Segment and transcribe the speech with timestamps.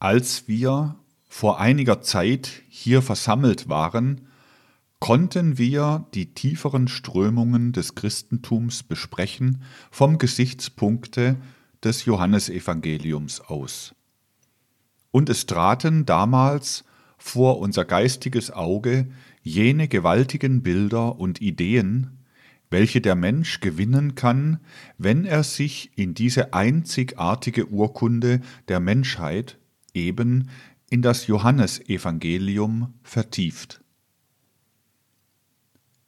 [0.00, 0.96] Als wir
[1.28, 4.28] vor einiger Zeit hier versammelt waren,
[5.00, 11.36] konnten wir die tieferen Strömungen des Christentums besprechen vom Gesichtspunkte
[11.82, 13.94] des Johannesevangeliums aus.
[15.10, 16.84] Und es traten damals
[17.16, 19.08] vor unser geistiges Auge
[19.42, 22.18] jene gewaltigen Bilder und Ideen,
[22.70, 24.60] welche der Mensch gewinnen kann,
[24.98, 29.57] wenn er sich in diese einzigartige Urkunde der Menschheit,
[29.94, 30.48] eben
[30.90, 33.82] in das Johannesevangelium, vertieft.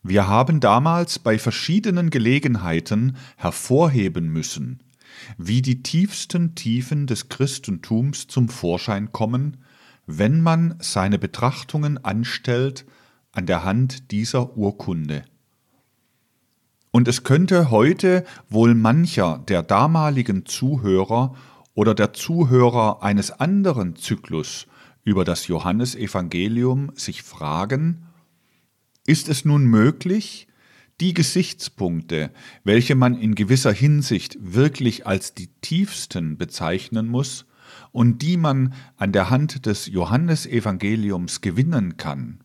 [0.03, 4.83] Wir haben damals bei verschiedenen Gelegenheiten hervorheben müssen,
[5.37, 9.59] wie die tiefsten Tiefen des Christentums zum Vorschein kommen,
[10.07, 12.87] wenn man seine Betrachtungen anstellt
[13.33, 15.25] an der Hand dieser Urkunde.
[16.91, 21.35] Und es könnte heute wohl mancher der damaligen Zuhörer
[21.75, 24.67] oder der Zuhörer eines anderen Zyklus
[25.05, 28.07] über das Johannesevangelium sich fragen,
[29.07, 30.47] ist es nun möglich,
[31.01, 32.31] die Gesichtspunkte,
[32.63, 37.47] welche man in gewisser Hinsicht wirklich als die tiefsten bezeichnen muss
[37.93, 42.41] und die man an der Hand des Johannesevangeliums gewinnen kann,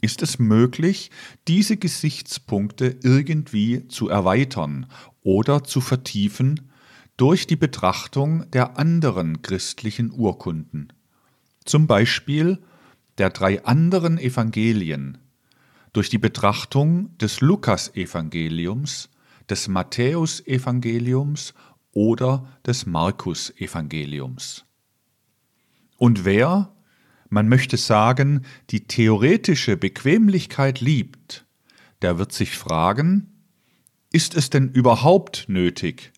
[0.00, 1.10] ist es möglich,
[1.48, 4.86] diese Gesichtspunkte irgendwie zu erweitern
[5.22, 6.70] oder zu vertiefen
[7.16, 10.92] durch die Betrachtung der anderen christlichen Urkunden,
[11.64, 12.58] zum Beispiel
[13.18, 15.18] der drei anderen Evangelien,
[15.92, 19.08] durch die Betrachtung des Lukasevangeliums,
[19.48, 21.54] des Matthäusevangeliums
[21.92, 24.66] oder des Markusevangeliums.
[25.96, 26.74] Und wer,
[27.30, 31.46] man möchte sagen, die theoretische Bequemlichkeit liebt,
[32.02, 33.32] der wird sich fragen,
[34.12, 36.12] ist es denn überhaupt nötig,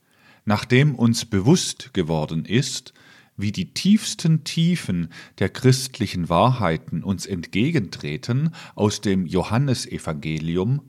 [0.48, 2.94] nachdem uns bewusst geworden ist,
[3.36, 10.80] wie die tiefsten Tiefen der christlichen Wahrheiten uns entgegentreten aus dem Johannesevangelium,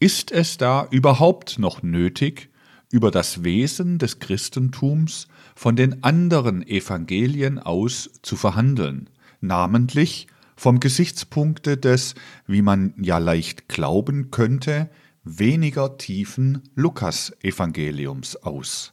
[0.00, 2.50] ist es da überhaupt noch nötig,
[2.90, 9.08] über das Wesen des Christentums von den anderen Evangelien aus zu verhandeln,
[9.40, 10.26] namentlich
[10.56, 12.16] vom Gesichtspunkte des,
[12.48, 14.90] wie man ja leicht glauben könnte,
[15.24, 18.92] weniger tiefen Lukas-Evangeliums aus.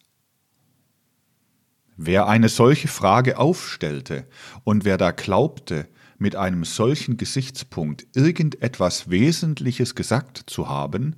[1.97, 4.27] Wer eine solche Frage aufstellte
[4.63, 11.15] und wer da glaubte, mit einem solchen Gesichtspunkt irgendetwas Wesentliches gesagt zu haben,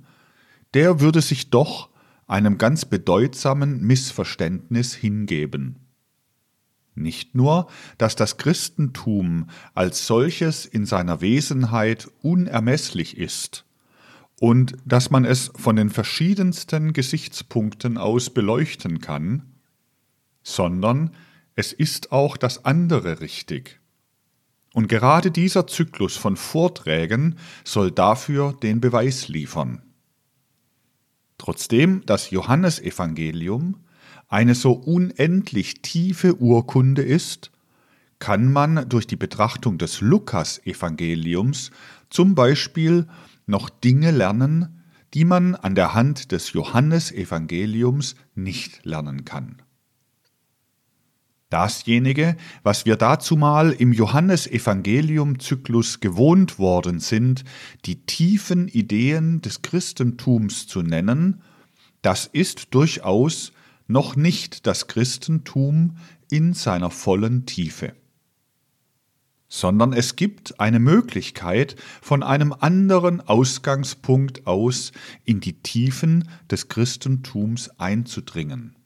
[0.74, 1.90] der würde sich doch
[2.26, 5.80] einem ganz bedeutsamen Missverständnis hingeben.
[6.94, 7.68] Nicht nur,
[7.98, 13.66] dass das Christentum als solches in seiner Wesenheit unermesslich ist
[14.42, 19.52] und dass man es von den verschiedensten Gesichtspunkten aus beleuchten kann,
[20.42, 21.14] sondern
[21.54, 23.78] es ist auch das andere richtig.
[24.74, 29.80] Und gerade dieser Zyklus von Vorträgen soll dafür den Beweis liefern.
[31.38, 33.76] Trotzdem das Johannesevangelium
[34.26, 37.52] eine so unendlich tiefe Urkunde ist,
[38.18, 41.70] kann man durch die Betrachtung des Lukas-Evangeliums
[42.10, 43.06] zum Beispiel
[43.52, 44.82] noch Dinge lernen,
[45.14, 49.62] die man an der Hand des Johannesevangeliums nicht lernen kann.
[51.50, 57.44] Dasjenige, was wir dazumal im Johannesevangelium-Zyklus gewohnt worden sind,
[57.84, 61.42] die tiefen Ideen des Christentums zu nennen,
[62.00, 63.52] das ist durchaus
[63.86, 65.98] noch nicht das Christentum
[66.30, 67.92] in seiner vollen Tiefe
[69.54, 74.92] sondern es gibt eine Möglichkeit, von einem anderen Ausgangspunkt aus
[75.26, 78.76] in die Tiefen des Christentums einzudringen.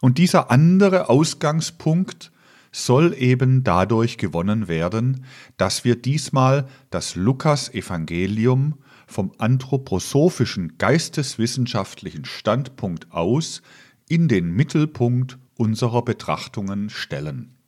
[0.00, 2.32] Und dieser andere Ausgangspunkt
[2.72, 5.24] soll eben dadurch gewonnen werden,
[5.56, 8.74] dass wir diesmal das Lukas-Evangelium
[9.06, 13.62] vom anthroposophischen geisteswissenschaftlichen Standpunkt aus
[14.08, 17.59] in den Mittelpunkt unserer Betrachtungen stellen.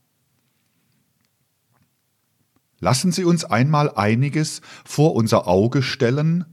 [2.82, 6.44] Lassen Sie uns einmal einiges vor unser Auge stellen,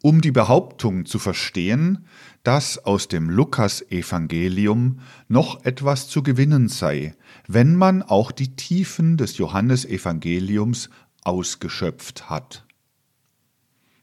[0.00, 2.06] um die Behauptung zu verstehen,
[2.44, 7.16] dass aus dem Lukas-Evangelium noch etwas zu gewinnen sei,
[7.48, 10.88] wenn man auch die Tiefen des Johannesevangeliums
[11.24, 12.64] ausgeschöpft hat.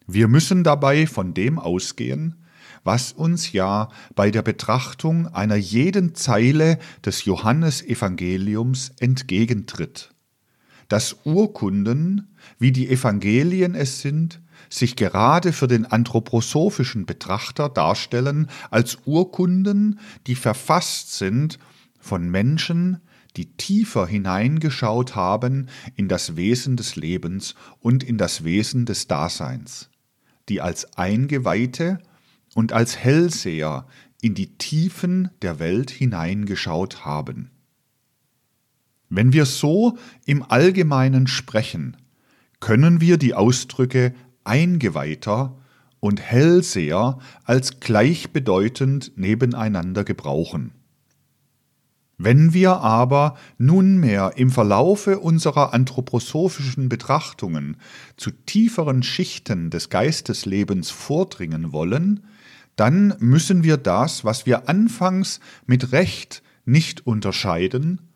[0.06, 2.46] Wir müssen dabei von dem ausgehen,
[2.84, 10.14] was uns ja bei der Betrachtung einer jeden Zeile des Johannesevangeliums entgegentritt,
[10.90, 18.98] dass Urkunden, wie die Evangelien es sind, sich gerade für den anthroposophischen Betrachter darstellen als
[19.06, 21.58] Urkunden, die verfasst sind
[22.00, 23.00] von Menschen,
[23.38, 29.90] die tiefer hineingeschaut haben in das Wesen des Lebens und in das Wesen des Daseins,
[30.50, 32.00] die als Eingeweihte
[32.56, 33.88] und als Hellseher
[34.22, 37.52] in die Tiefen der Welt hineingeschaut haben.
[39.10, 41.98] Wenn wir so im Allgemeinen sprechen,
[42.60, 44.14] können wir die Ausdrücke
[44.44, 45.58] Eingeweihter
[46.00, 50.72] und Hellseher als gleichbedeutend nebeneinander gebrauchen.
[52.22, 57.78] Wenn wir aber nunmehr im Verlaufe unserer anthroposophischen Betrachtungen
[58.18, 62.26] zu tieferen Schichten des Geisteslebens vordringen wollen,
[62.76, 68.09] dann müssen wir das, was wir anfangs mit Recht nicht unterscheiden,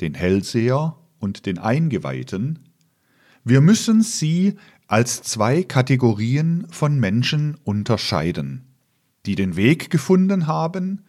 [0.00, 2.58] den Hellseher und den Eingeweihten,
[3.44, 4.56] wir müssen sie
[4.86, 8.66] als zwei Kategorien von Menschen unterscheiden,
[9.26, 11.04] die den Weg gefunden haben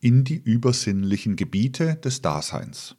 [0.00, 2.96] in die übersinnlichen Gebiete des Daseins.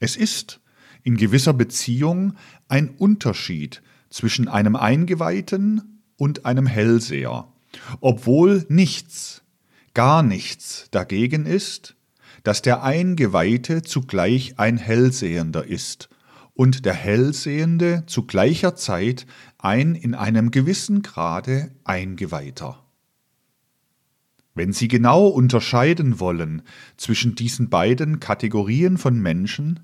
[0.00, 0.60] Es ist
[1.02, 2.34] in gewisser Beziehung
[2.68, 7.52] ein Unterschied zwischen einem Eingeweihten und einem Hellseher,
[8.00, 9.42] obwohl nichts,
[9.94, 11.96] gar nichts dagegen ist,
[12.46, 16.08] dass der Eingeweihte zugleich ein Hellsehender ist
[16.54, 19.26] und der Hellsehende zu gleicher Zeit
[19.58, 22.84] ein in einem gewissen Grade Eingeweihter.
[24.54, 26.62] Wenn Sie genau unterscheiden wollen
[26.96, 29.80] zwischen diesen beiden Kategorien von Menschen,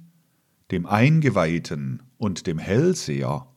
[0.70, 3.48] dem Eingeweihten und dem Hellseher,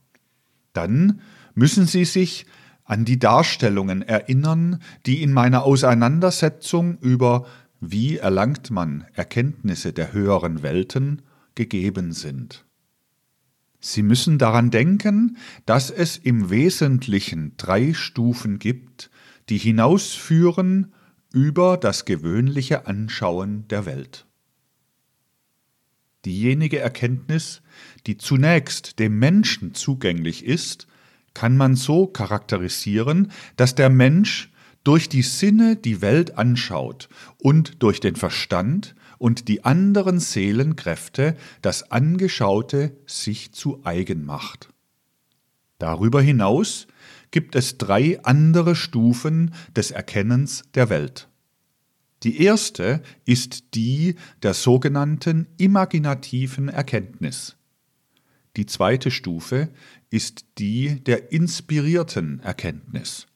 [0.73, 1.21] dann
[1.53, 2.47] müssen Sie sich
[2.83, 7.45] an die Darstellungen erinnern, die in meiner Auseinandersetzung über
[7.79, 11.21] wie erlangt man Erkenntnisse der höheren Welten
[11.55, 12.65] gegeben sind.
[13.79, 19.11] Sie müssen daran denken, dass es im Wesentlichen drei Stufen gibt,
[19.49, 20.93] die hinausführen
[21.31, 24.25] über das gewöhnliche Anschauen der Welt.
[26.25, 27.61] Diejenige Erkenntnis,
[28.07, 30.87] die zunächst dem Menschen zugänglich ist,
[31.35, 34.51] kann man so charakterisieren, dass der Mensch
[34.85, 41.91] durch die Sinne die Welt anschaut und durch den Verstand und die anderen Seelenkräfte das
[41.91, 44.69] Angeschaute sich zu eigen macht.
[45.79, 46.87] Darüber hinaus
[47.31, 51.27] gibt es drei andere Stufen des Erkennens der Welt.
[52.23, 57.57] Die erste ist die der sogenannten imaginativen Erkenntnis.
[58.55, 59.69] Die zweite Stufe
[60.09, 63.27] ist die der inspirierten Erkenntnis.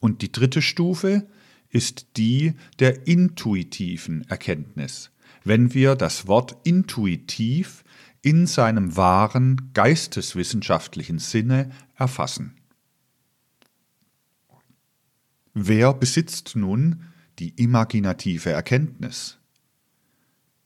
[0.00, 1.26] Und die dritte Stufe
[1.68, 5.10] ist die der intuitiven Erkenntnis,
[5.44, 7.84] wenn wir das Wort intuitiv
[8.22, 12.56] in seinem wahren geisteswissenschaftlichen Sinne erfassen.
[15.54, 17.04] Wer besitzt nun
[17.38, 19.38] die imaginative Erkenntnis?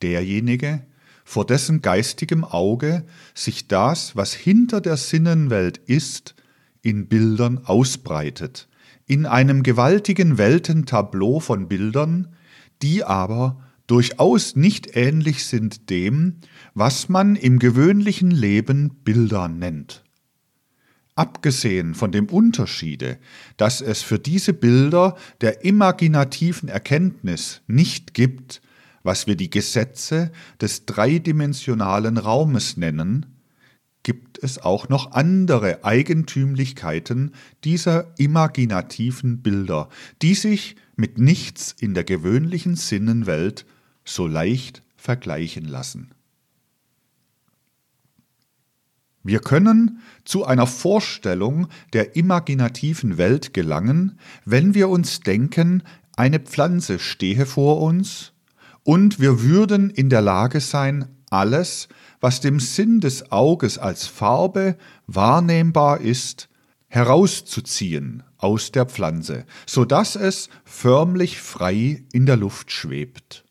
[0.03, 0.85] Derjenige,
[1.25, 6.35] vor dessen geistigem Auge sich das, was hinter der Sinnenwelt ist,
[6.83, 8.69] in Bildern ausbreitet,
[9.07, 12.35] in einem gewaltigen Weltentableau von Bildern,
[12.83, 16.37] die aber durchaus nicht ähnlich sind dem,
[16.75, 20.05] was man im gewöhnlichen Leben Bilder nennt.
[21.17, 23.19] Abgesehen von dem Unterschiede,
[23.57, 28.61] dass es für diese Bilder der imaginativen Erkenntnis nicht gibt,
[29.05, 33.34] was wir die Gesetze des dreidimensionalen Raumes nennen,
[34.05, 37.33] gibt es auch noch andere Eigentümlichkeiten
[37.65, 39.89] dieser imaginativen Bilder,
[40.23, 43.67] die sich mit nichts in der gewöhnlichen Sinnenwelt
[44.05, 46.13] so leicht vergleichen lassen.
[49.25, 55.83] Wir können zu einer Vorstellung der imaginativen Welt gelangen, wenn wir uns denken,
[56.15, 58.33] eine Pflanze stehe vor uns,
[58.83, 61.89] und wir würden in der Lage sein, alles,
[62.21, 64.77] was dem Sinn des Auges als Farbe
[65.07, 66.49] wahrnehmbar ist,
[66.87, 73.45] herauszuziehen aus der Pflanze, so dass es förmlich frei in der Luft schwebt.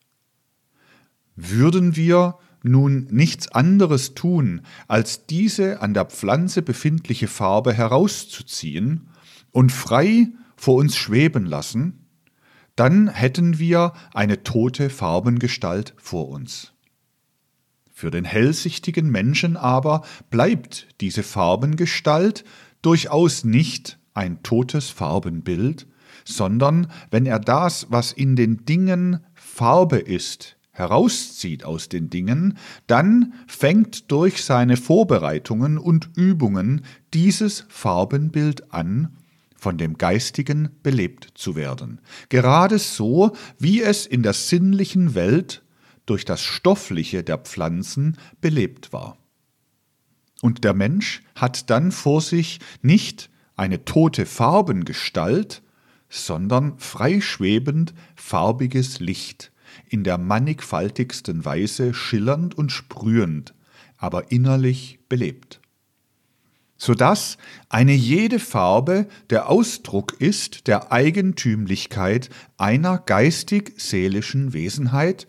[1.35, 9.09] Würden wir nun nichts anderes tun, als diese an der Pflanze befindliche Farbe herauszuziehen
[9.51, 12.07] und frei vor uns schweben lassen,
[12.77, 16.72] dann hätten wir eine tote Farbengestalt vor uns.
[18.03, 22.43] Für den hellsichtigen Menschen aber bleibt diese Farbengestalt
[22.81, 25.87] durchaus nicht ein totes Farbenbild,
[26.25, 32.57] sondern wenn er das, was in den Dingen Farbe ist, herauszieht aus den Dingen,
[32.87, 36.81] dann fängt durch seine Vorbereitungen und Übungen
[37.13, 39.15] dieses Farbenbild an,
[39.55, 42.01] von dem Geistigen belebt zu werden.
[42.27, 45.62] Gerade so, wie es in der sinnlichen Welt
[46.05, 49.17] durch das Stoffliche der Pflanzen belebt war.
[50.41, 55.61] Und der Mensch hat dann vor sich nicht eine tote Farbengestalt,
[56.09, 59.51] sondern freischwebend farbiges Licht,
[59.87, 63.53] in der mannigfaltigsten Weise schillernd und sprühend,
[63.97, 65.61] aber innerlich belebt.
[66.77, 67.37] Sodass
[67.69, 75.25] eine jede Farbe der Ausdruck ist der Eigentümlichkeit einer geistig-seelischen Wesenheit,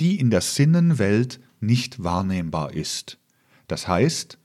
[0.00, 3.18] die in der Sinnenwelt nicht wahrnehmbar ist.
[3.68, 4.38] Das heißt,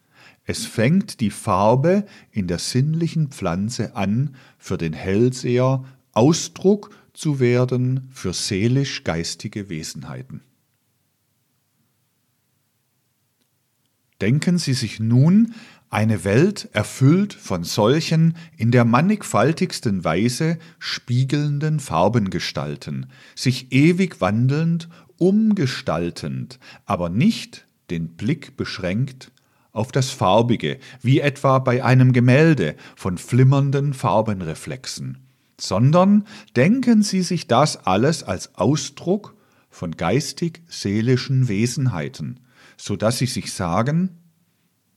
[0.43, 8.09] es fängt die Farbe in der sinnlichen Pflanze an, für den Hellseher Ausdruck zu werden
[8.11, 10.41] für seelisch-geistige Wesenheiten.
[14.21, 15.53] Denken Sie sich nun
[15.89, 26.59] eine Welt erfüllt von solchen in der mannigfaltigsten Weise spiegelnden Farbengestalten, sich ewig wandelnd, umgestaltend,
[26.85, 29.31] aber nicht den Blick beschränkt
[29.71, 35.17] auf das Farbige, wie etwa bei einem Gemälde von flimmernden Farbenreflexen,
[35.59, 39.35] sondern denken Sie sich das alles als Ausdruck
[39.69, 42.39] von geistig-seelischen Wesenheiten,
[42.77, 44.17] so dass Sie sich sagen,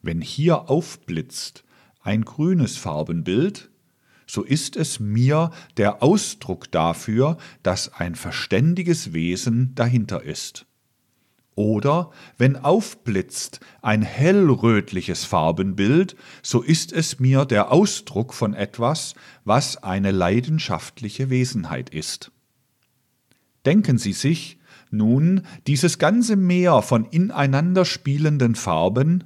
[0.02, 1.64] wenn hier aufblitzt
[2.00, 3.70] ein grünes Farbenbild,
[4.28, 10.66] so ist es mir der Ausdruck dafür, dass ein verständiges Wesen dahinter ist.
[11.54, 19.82] Oder wenn aufblitzt ein hellrötliches Farbenbild, so ist es mir der Ausdruck von etwas, was
[19.82, 22.30] eine leidenschaftliche Wesenheit ist.
[23.66, 29.24] Denken Sie sich nun dieses ganze Meer von ineinander spielenden Farben,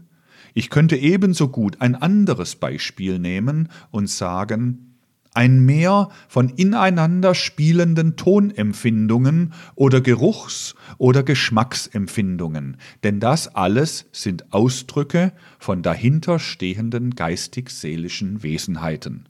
[0.54, 4.91] ich könnte ebenso gut ein anderes Beispiel nehmen und sagen,
[5.34, 15.32] ein Meer von ineinander spielenden Tonempfindungen oder Geruchs- oder Geschmacksempfindungen, denn das alles sind Ausdrücke
[15.58, 19.28] von dahinterstehenden geistig-seelischen Wesenheiten.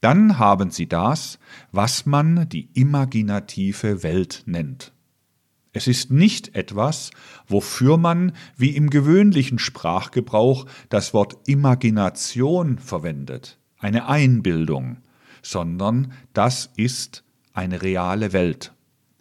[0.00, 1.38] Dann haben Sie das,
[1.72, 4.92] was man die imaginative Welt nennt.
[5.72, 7.10] Es ist nicht etwas,
[7.46, 14.96] wofür man, wie im gewöhnlichen Sprachgebrauch, das Wort Imagination verwendet, eine Einbildung,
[15.42, 18.72] sondern das ist eine reale Welt.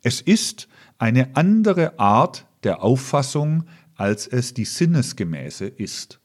[0.01, 6.19] Es ist eine andere Art der Auffassung, als es die sinnesgemäße ist.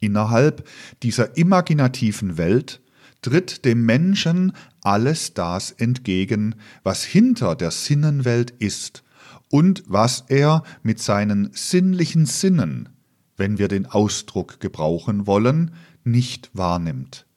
[0.00, 0.68] Innerhalb
[1.02, 2.80] dieser imaginativen Welt
[3.22, 9.02] tritt dem Menschen alles das entgegen, was hinter der Sinnenwelt ist
[9.50, 12.88] und was er mit seinen sinnlichen Sinnen,
[13.36, 15.74] wenn wir den Ausdruck gebrauchen wollen,
[16.04, 17.27] nicht wahrnimmt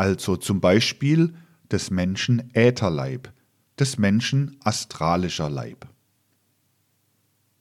[0.00, 1.34] also zum Beispiel
[1.70, 3.30] des Menschen Ätherleib,
[3.78, 5.86] des Menschen astralischer Leib.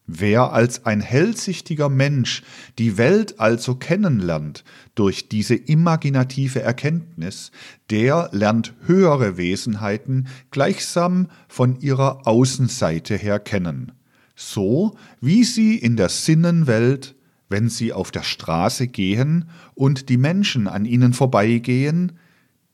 [0.07, 2.43] Wer als ein hellsichtiger Mensch
[2.77, 4.63] die Welt also kennenlernt
[4.95, 7.51] durch diese imaginative Erkenntnis,
[7.89, 13.91] der lernt höhere Wesenheiten gleichsam von ihrer Außenseite her kennen,
[14.37, 17.15] so wie sie in der Sinnenwelt,
[17.49, 22.13] wenn sie auf der Straße gehen und die Menschen an ihnen vorbeigehen,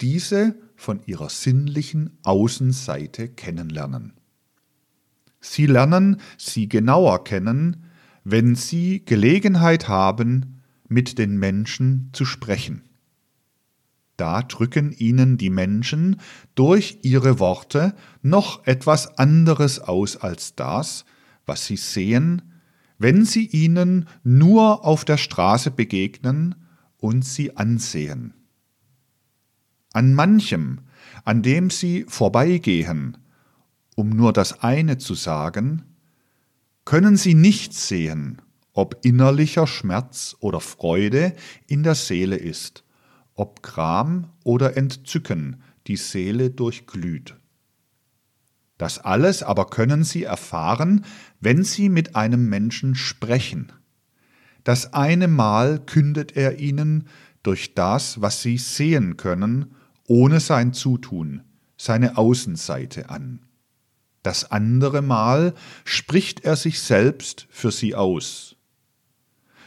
[0.02, 4.14] diese von ihrer sinnlichen Außenseite kennenlernen.
[5.40, 7.86] Sie lernen sie genauer kennen,
[8.24, 12.84] wenn sie Gelegenheit haben, mit den Menschen zu sprechen.
[14.18, 16.22] Da drücken ihnen die Menschen
[16.56, 21.06] durch ihre Worte noch etwas anderes aus als das,
[21.46, 22.42] was sie sehen,
[22.98, 26.56] wenn sie ihnen nur auf der Straße begegnen
[26.98, 28.35] und sie ansehen
[29.96, 30.82] an manchem,
[31.24, 33.18] an dem sie vorbeigehen,
[33.96, 35.84] um nur das eine zu sagen,
[36.84, 38.42] können sie nicht sehen,
[38.74, 41.34] ob innerlicher Schmerz oder Freude
[41.66, 42.84] in der Seele ist,
[43.36, 47.36] ob Gram oder Entzücken die Seele durchglüht.
[48.78, 51.06] Das alles aber können sie erfahren,
[51.40, 53.72] wenn sie mit einem Menschen sprechen.
[54.66, 57.08] Das eine Mal kündet er ihnen
[57.44, 59.74] durch das, was sie sehen können,
[60.08, 61.42] ohne sein Zutun,
[61.78, 63.40] seine Außenseite an.
[64.24, 68.56] Das andere Mal spricht er sich selbst für sie aus.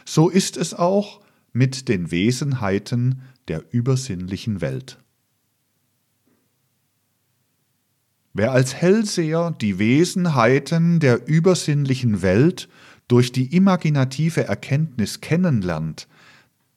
[0.05, 1.21] So ist es auch
[1.53, 4.99] mit den Wesenheiten der übersinnlichen Welt.
[8.33, 12.69] Wer als Hellseher die Wesenheiten der übersinnlichen Welt
[13.07, 16.07] durch die imaginative Erkenntnis kennenlernt,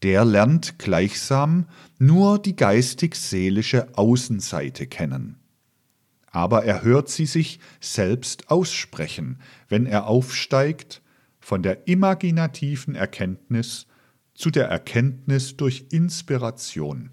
[0.03, 1.67] der lernt gleichsam
[1.99, 5.39] nur die geistig-seelische Außenseite kennen.
[6.33, 11.03] aber er hört sie sich selbst aussprechen, wenn er aufsteigt
[11.39, 13.87] von der imaginativen Erkenntnis
[14.35, 17.11] zu der Erkenntnis durch Inspiration.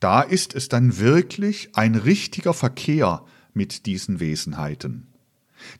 [0.00, 5.08] Da ist es dann wirklich ein richtiger Verkehr mit diesen Wesenheiten.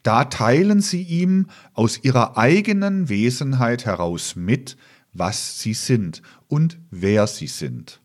[0.02, 4.76] Da teilen sie ihm aus ihrer eigenen Wesenheit heraus mit,
[5.14, 8.00] was sie sind und wer sie sind.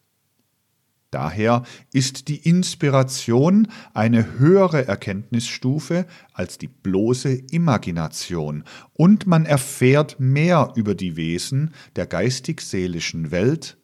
[1.11, 8.63] Daher ist die Inspiration eine höhere Erkenntnisstufe als die bloße Imagination,
[8.93, 13.77] und man erfährt mehr über die Wesen der geistig-seelischen Welt,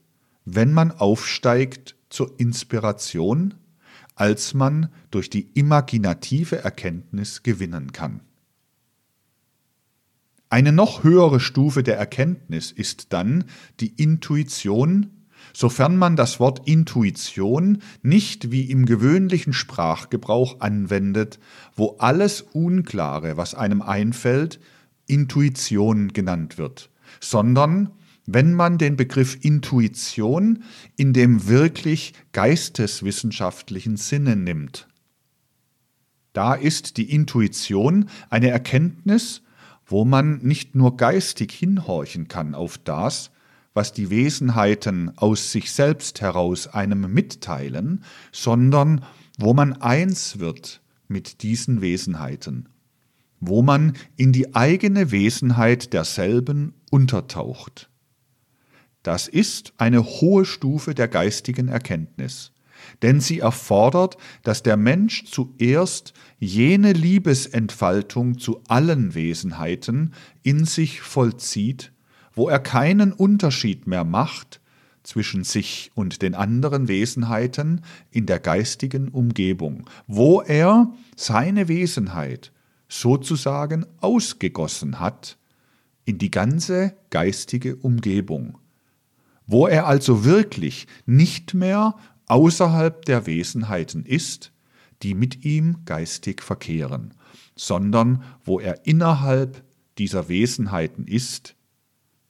[0.45, 3.55] wenn man aufsteigt zur Inspiration,
[4.13, 8.21] als man durch die imaginative Erkenntnis gewinnen kann.
[10.49, 13.45] Eine noch höhere Stufe der Erkenntnis ist dann
[13.79, 15.11] die Intuition,
[15.53, 21.39] sofern man das Wort Intuition nicht wie im gewöhnlichen Sprachgebrauch anwendet,
[21.75, 24.59] wo alles Unklare, was einem einfällt,
[25.07, 27.91] Intuition genannt wird, sondern
[28.27, 30.63] wenn man den Begriff Intuition
[30.95, 34.87] in dem wirklich geisteswissenschaftlichen Sinne nimmt.
[36.33, 39.41] Da ist die Intuition eine Erkenntnis,
[39.85, 43.31] wo man nicht nur geistig hinhorchen kann auf das,
[43.73, 49.03] was die Wesenheiten aus sich selbst heraus einem mitteilen, sondern
[49.37, 52.69] wo man eins wird mit diesen Wesenheiten,
[53.39, 57.89] wo man in die eigene Wesenheit derselben untertaucht.
[59.03, 62.53] Das ist eine hohe Stufe der geistigen Erkenntnis,
[63.01, 70.13] denn sie erfordert, dass der Mensch zuerst jene Liebesentfaltung zu allen Wesenheiten
[70.43, 71.91] in sich vollzieht,
[72.33, 74.59] wo er keinen Unterschied mehr macht
[75.03, 82.51] zwischen sich und den anderen Wesenheiten in der geistigen Umgebung, wo er seine Wesenheit
[82.89, 85.37] sozusagen ausgegossen hat
[86.05, 88.57] in die ganze geistige Umgebung,
[89.47, 91.95] wo er also wirklich nicht mehr
[92.27, 94.51] außerhalb der Wesenheiten ist,
[95.03, 97.13] die mit ihm geistig verkehren,
[97.55, 99.63] sondern wo er innerhalb
[99.97, 101.55] dieser Wesenheiten ist,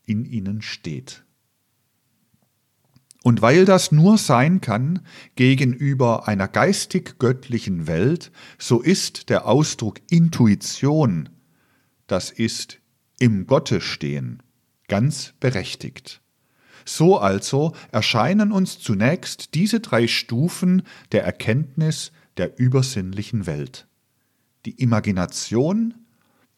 [0.06, 1.24] in ihnen steht.
[3.24, 5.04] Und weil das nur sein kann
[5.36, 11.30] gegenüber einer geistig-göttlichen Welt, so ist der Ausdruck Intuition,
[12.06, 12.82] das ist
[13.18, 14.44] im Gotte stehen,
[14.88, 16.22] ganz berechtigt.
[16.86, 23.88] So also erscheinen uns zunächst diese drei Stufen der Erkenntnis der übersinnlichen Welt.
[24.66, 25.96] Die Imagination,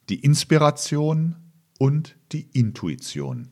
[0.10, 1.36] die Inspiration
[1.80, 3.50] und die Intuition.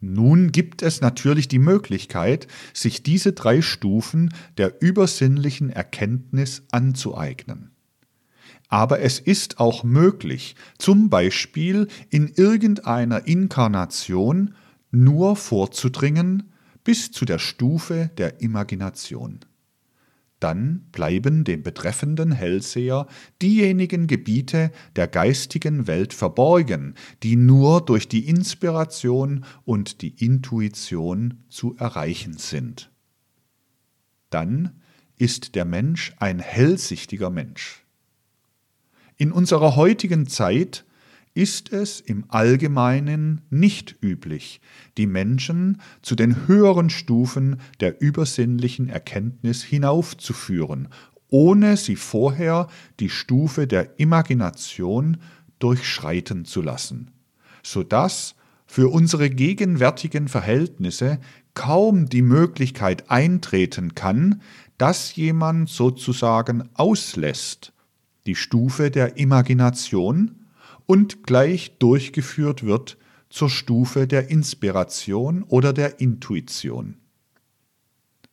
[0.00, 7.70] Nun gibt es natürlich die Möglichkeit, sich diese drei Stufen der übersinnlichen Erkenntnis anzueignen.
[8.70, 14.54] Aber es ist auch möglich, zum Beispiel in irgendeiner Inkarnation
[14.90, 16.52] nur vorzudringen
[16.82, 19.40] bis zu der Stufe der Imagination
[20.40, 23.06] dann bleiben dem betreffenden Hellseher
[23.40, 31.76] diejenigen Gebiete der geistigen Welt verborgen, die nur durch die Inspiration und die Intuition zu
[31.76, 32.90] erreichen sind.
[34.30, 34.80] Dann
[35.16, 37.84] ist der Mensch ein hellsichtiger Mensch.
[39.20, 40.86] In unserer heutigen Zeit
[41.34, 44.62] ist es im Allgemeinen nicht üblich,
[44.96, 50.88] die Menschen zu den höheren Stufen der übersinnlichen Erkenntnis hinaufzuführen,
[51.28, 55.18] ohne sie vorher die Stufe der Imagination
[55.58, 57.10] durchschreiten zu lassen,
[57.62, 61.20] so dass für unsere gegenwärtigen Verhältnisse
[61.52, 64.40] kaum die Möglichkeit eintreten kann,
[64.78, 67.74] dass jemand sozusagen auslässt
[68.26, 70.46] die Stufe der Imagination
[70.86, 76.96] und gleich durchgeführt wird zur Stufe der Inspiration oder der Intuition.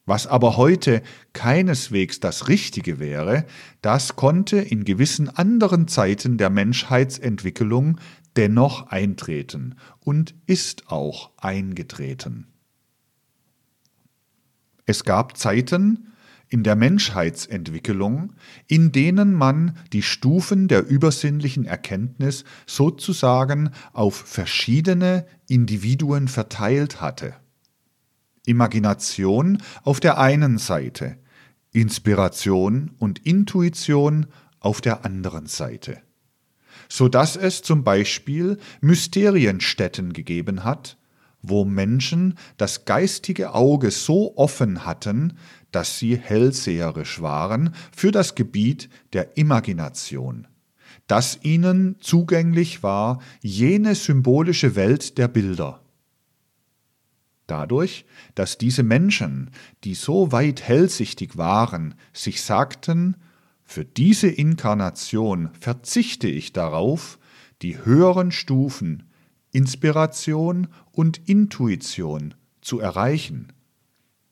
[0.06, 3.45] Was aber heute keineswegs das Richtige wäre,
[3.82, 8.00] das konnte in gewissen anderen Zeiten der Menschheitsentwicklung
[8.38, 12.47] dennoch eintreten und ist auch eingetreten.
[14.86, 16.13] Es gab Zeiten,
[16.49, 18.33] in der Menschheitsentwicklung,
[18.67, 27.36] in denen man die Stufen der übersinnlichen Erkenntnis sozusagen auf verschiedene Individuen verteilt hatte.
[28.45, 31.17] Imagination auf der einen Seite,
[31.73, 34.27] Inspiration und Intuition
[34.60, 36.01] auf der anderen Seite,
[36.88, 40.97] so dass es zum Beispiel Mysterienstätten gegeben hat,
[41.41, 45.38] wo Menschen das geistige Auge so offen hatten,
[45.71, 50.47] dass sie hellseherisch waren für das Gebiet der Imagination,
[51.08, 55.82] dass ihnen zugänglich war jene symbolische Welt der Bilder.
[57.47, 59.51] Dadurch, dass diese Menschen,
[59.86, 63.15] die so weit hellsichtig waren, sich sagten,
[63.63, 67.19] für diese Inkarnation verzichte ich darauf,
[67.62, 69.03] die höheren Stufen
[69.51, 73.53] Inspiration und Intuition zu erreichen.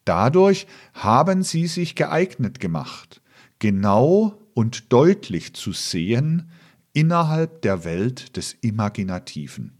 [0.05, 3.21] Dadurch haben sie sich geeignet gemacht,
[3.59, 6.51] genau und deutlich zu sehen
[6.93, 9.77] innerhalb der Welt des Imaginativen.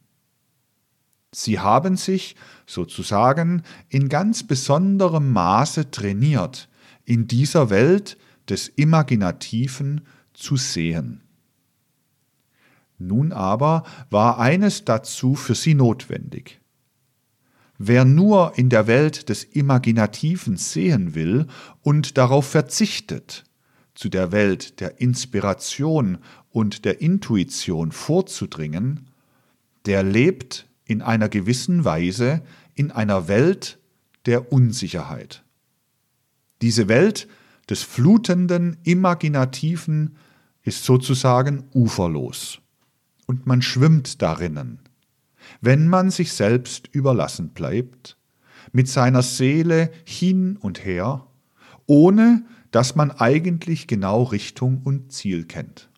[1.31, 2.35] Sie haben sich
[2.65, 6.69] sozusagen in ganz besonderem Maße trainiert,
[7.03, 8.17] in dieser Welt
[8.49, 11.21] des Imaginativen zu sehen.
[12.97, 16.61] Nun aber war eines dazu für sie notwendig.
[17.77, 21.47] Wer nur in der Welt des Imaginativen sehen will
[21.81, 23.43] und darauf verzichtet,
[23.95, 26.19] zu der Welt der Inspiration
[26.51, 29.07] und der Intuition vorzudringen,
[29.85, 32.41] der lebt in einer gewissen Weise
[32.75, 33.79] in einer Welt
[34.25, 35.43] der Unsicherheit.
[36.61, 37.27] Diese Welt
[37.69, 40.17] des flutenden Imaginativen
[40.63, 42.59] ist sozusagen uferlos
[43.27, 44.79] und man schwimmt darinnen,
[45.61, 48.17] wenn man sich selbst überlassen bleibt,
[48.71, 51.27] mit seiner Seele hin und her,
[51.85, 55.89] ohne dass man eigentlich genau Richtung und Ziel kennt.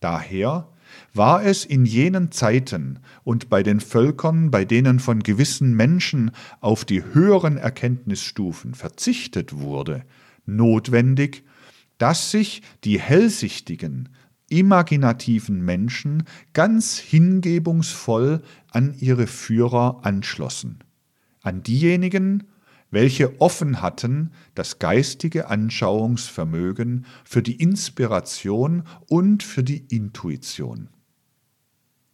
[0.00, 0.68] Daher
[1.12, 6.84] war es in jenen Zeiten und bei den Völkern, bei denen von gewissen Menschen auf
[6.84, 10.04] die höheren Erkenntnisstufen verzichtet wurde,
[10.46, 11.44] notwendig,
[11.98, 14.08] dass sich die Hellsichtigen,
[14.54, 18.40] imaginativen Menschen ganz hingebungsvoll
[18.70, 20.78] an ihre Führer anschlossen,
[21.42, 22.44] an diejenigen,
[22.92, 30.88] welche offen hatten das geistige Anschauungsvermögen für die Inspiration und für die Intuition.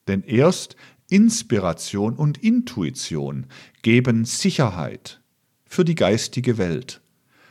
[0.09, 0.77] Denn erst
[1.11, 3.47] Inspiration und Intuition
[3.83, 5.21] geben Sicherheit
[5.67, 7.03] für die geistige Welt,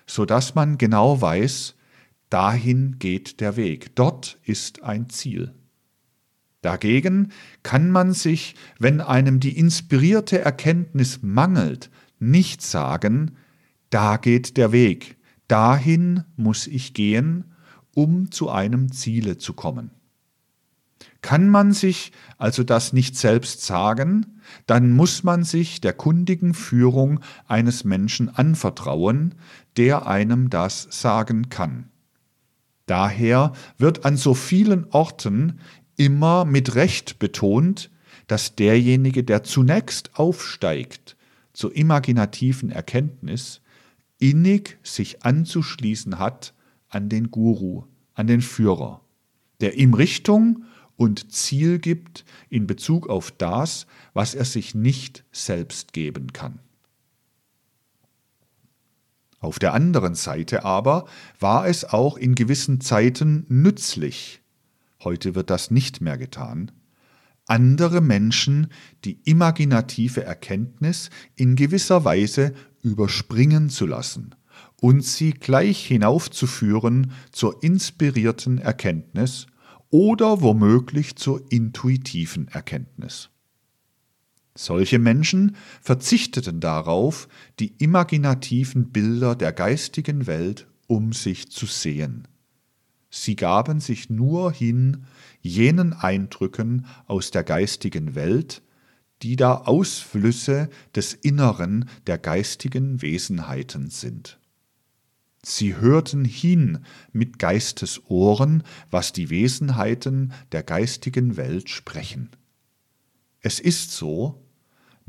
[0.07, 1.75] so dass man genau weiß,
[2.29, 5.53] Dahin geht der Weg, dort ist ein Ziel.
[6.61, 7.31] Dagegen
[7.63, 11.89] kann man sich, wenn einem die inspirierte Erkenntnis mangelt,
[12.19, 13.37] nicht sagen,
[13.89, 17.45] da geht der Weg, dahin muss ich gehen,
[17.95, 19.91] um zu einem Ziele zu kommen.
[21.21, 27.19] Kann man sich also das nicht selbst sagen, dann muss man sich der kundigen Führung
[27.47, 29.35] eines Menschen anvertrauen,
[29.77, 31.89] der einem das sagen kann.
[32.89, 35.59] Daher wird an so vielen Orten
[35.95, 37.91] immer mit Recht betont,
[38.25, 41.15] dass derjenige, der zunächst aufsteigt
[41.53, 43.61] zur imaginativen Erkenntnis,
[44.17, 46.55] innig sich anzuschließen hat
[46.87, 47.83] an den Guru,
[48.15, 49.01] an den Führer,
[49.61, 50.63] der ihm Richtung
[50.95, 56.57] und Ziel gibt in Bezug auf das, was er sich nicht selbst geben kann.
[59.39, 61.05] Auf der anderen Seite aber
[61.39, 64.41] war es auch in gewissen Zeiten nützlich,
[65.03, 66.71] heute wird das nicht mehr getan,
[67.45, 68.67] andere Menschen
[69.05, 74.35] die imaginative Erkenntnis in gewisser Weise überspringen zu lassen
[74.81, 79.47] und sie gleich hinaufzuführen zur inspirierten Erkenntnis
[79.89, 83.29] oder womöglich zur intuitiven Erkenntnis.
[84.61, 87.29] Solche Menschen verzichteten darauf,
[87.61, 92.27] die imaginativen Bilder der geistigen Welt um sich zu sehen.
[93.09, 95.05] Sie gaben sich nur hin
[95.39, 98.61] jenen Eindrücken aus der geistigen Welt,
[99.21, 104.39] die da Ausflüsse des Inneren der geistigen Wesenheiten sind.
[105.41, 106.79] Sie hörten hin
[107.13, 112.31] mit Geistesohren, was die Wesenheiten der geistigen Welt sprechen.
[113.39, 114.45] Es ist so,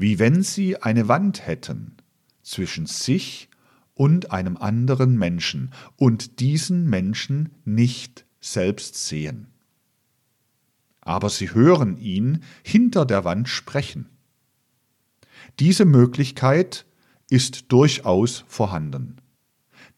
[0.01, 1.97] wie wenn sie eine Wand hätten
[2.43, 3.51] zwischen sich
[3.93, 9.49] und einem anderen Menschen und diesen Menschen nicht selbst sehen.
[11.03, 14.09] Aber sie hören ihn hinter der Wand sprechen.
[15.59, 16.87] Diese Möglichkeit
[17.29, 19.17] ist durchaus vorhanden.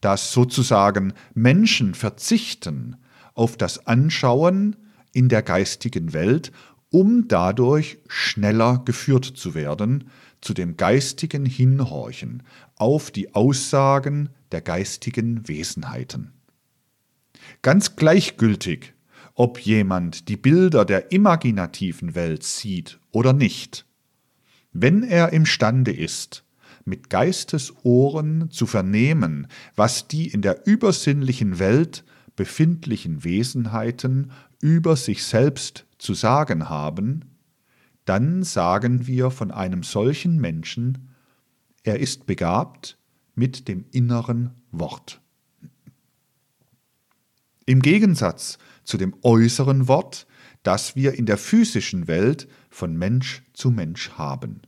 [0.00, 2.96] Dass sozusagen Menschen verzichten
[3.34, 4.74] auf das Anschauen
[5.12, 6.50] in der geistigen Welt
[6.92, 10.04] um dadurch schneller geführt zu werden
[10.40, 12.44] zu dem geistigen Hinhorchen
[12.76, 16.32] auf die Aussagen der geistigen Wesenheiten.
[17.62, 18.92] Ganz gleichgültig,
[19.34, 23.86] ob jemand die Bilder der imaginativen Welt sieht oder nicht.
[24.72, 26.44] wenn er imstande ist,
[26.84, 35.84] mit Geistesohren zu vernehmen, was die in der übersinnlichen Welt befindlichen Wesenheiten über sich selbst
[35.98, 37.36] zu sagen haben,
[38.06, 41.10] dann sagen wir von einem solchen Menschen,
[41.82, 42.96] er ist begabt
[43.34, 45.20] mit dem inneren Wort.
[47.66, 50.26] Im Gegensatz zu dem äußeren Wort,
[50.62, 54.62] das wir in der physischen Welt von Mensch zu Mensch haben.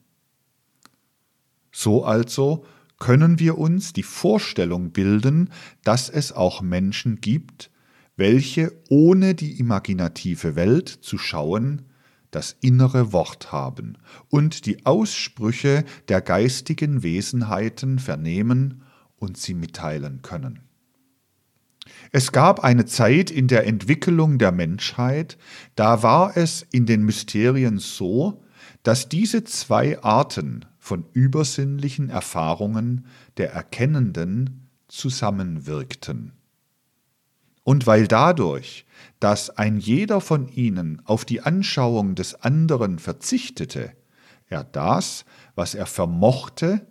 [1.72, 2.64] So also
[2.98, 5.50] können wir uns die Vorstellung bilden,
[5.82, 7.70] dass es auch Menschen gibt,
[8.16, 11.82] welche ohne die imaginative Welt zu schauen
[12.34, 13.96] das innere Wort haben
[14.28, 18.82] und die Aussprüche der geistigen Wesenheiten vernehmen
[19.16, 20.60] und sie mitteilen können.
[22.10, 25.38] Es gab eine Zeit in der Entwicklung der Menschheit,
[25.76, 28.42] da war es in den Mysterien so,
[28.82, 36.32] dass diese zwei Arten von übersinnlichen Erfahrungen der Erkennenden zusammenwirkten.
[37.64, 38.86] Und weil dadurch,
[39.20, 43.92] dass ein jeder von ihnen auf die Anschauung des anderen verzichtete,
[44.48, 45.24] er das,
[45.54, 46.86] was er vermochte,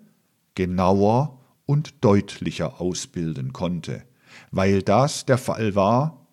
[0.55, 4.03] genauer und deutlicher ausbilden konnte.
[4.51, 6.27] Weil das der Fall war,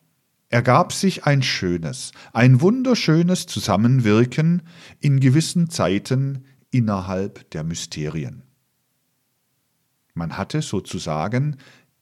[0.48, 4.62] ergab sich ein schönes, ein wunderschönes Zusammenwirken
[4.98, 8.42] in gewissen Zeiten innerhalb der Mysterien.
[10.14, 11.56] Man hatte sozusagen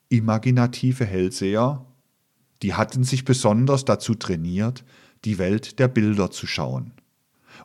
[0.08, 1.84] imaginative Hellseher
[2.62, 4.84] die hatten sich besonders dazu trainiert,
[5.24, 6.92] die Welt der Bilder zu schauen.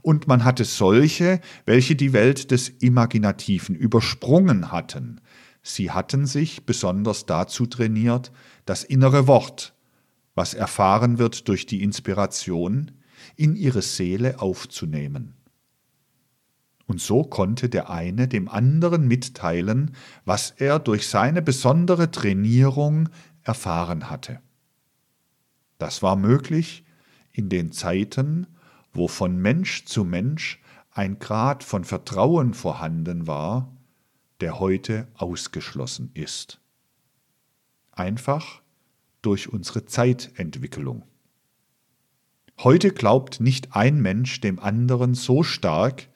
[0.02, 5.22] Und man hatte solche, welche die Welt des Imaginativen übersprungen hatten.
[5.62, 8.32] Sie hatten sich besonders dazu trainiert,
[8.66, 9.74] das innere Wort,
[10.36, 12.92] was erfahren wird durch die Inspiration,
[13.36, 15.36] in ihre Seele aufzunehmen.
[16.86, 23.10] Und so konnte der eine dem anderen mitteilen, was er durch seine besondere Trainierung
[23.44, 24.43] erfahren hatte.
[25.84, 26.86] Das war möglich
[27.34, 28.48] in den Zeiten,
[28.94, 33.70] wo von Mensch zu Mensch ein Grad von Vertrauen vorhanden war,
[34.40, 36.62] der heute ausgeschlossen ist.
[37.92, 38.62] Einfach
[39.22, 41.04] durch unsere Zeitentwicklung.
[42.60, 46.08] Heute glaubt nicht ein Mensch dem anderen so stark,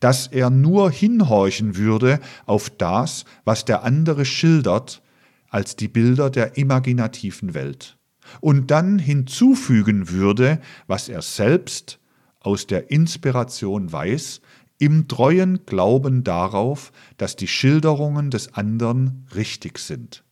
[0.00, 5.04] dass er nur hinhorchen würde auf das, was der andere schildert,
[5.50, 7.96] als die Bilder der imaginativen Welt
[8.40, 11.98] und dann hinzufügen würde, was er selbst
[12.40, 14.40] aus der Inspiration weiß,
[14.78, 20.24] im treuen Glauben darauf, dass die Schilderungen des anderen richtig sind.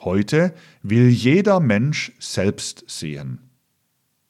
[0.00, 3.50] Heute will jeder Mensch selbst sehen.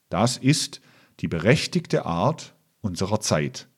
[0.09, 0.81] Das ist
[1.21, 3.70] die berechtigte Art unserer Zeit.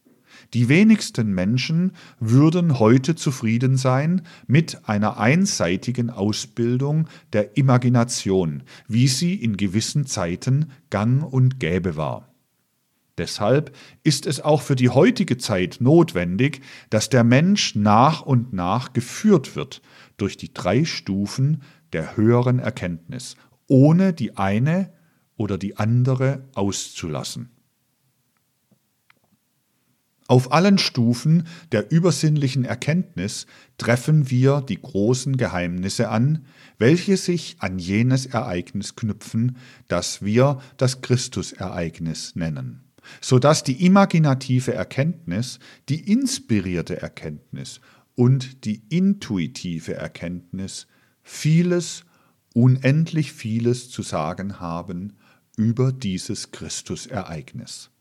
[0.54, 9.34] Die wenigsten Menschen würden heute zufrieden sein mit einer einseitigen Ausbildung der Imagination, wie sie
[9.34, 12.28] in gewissen Zeiten gang und gäbe war.
[13.16, 16.60] Deshalb ist es auch für die heutige Zeit notwendig,
[16.90, 19.80] dass der Mensch nach und nach geführt wird
[20.18, 21.62] durch die drei Stufen
[21.92, 23.36] der höheren Erkenntnis,
[23.68, 24.92] ohne die eine
[25.36, 27.51] oder die andere auszulassen.
[30.32, 36.46] Auf allen Stufen der übersinnlichen Erkenntnis treffen wir die großen Geheimnisse an,
[36.78, 42.80] welche sich an jenes Ereignis knüpfen, das wir das Christusereignis nennen,
[43.20, 45.58] so dass die imaginative Erkenntnis,
[45.90, 47.82] die inspirierte Erkenntnis
[48.14, 50.86] und die intuitive Erkenntnis
[51.22, 52.04] vieles,
[52.54, 55.12] unendlich vieles zu sagen haben
[55.58, 57.91] über dieses Christusereignis.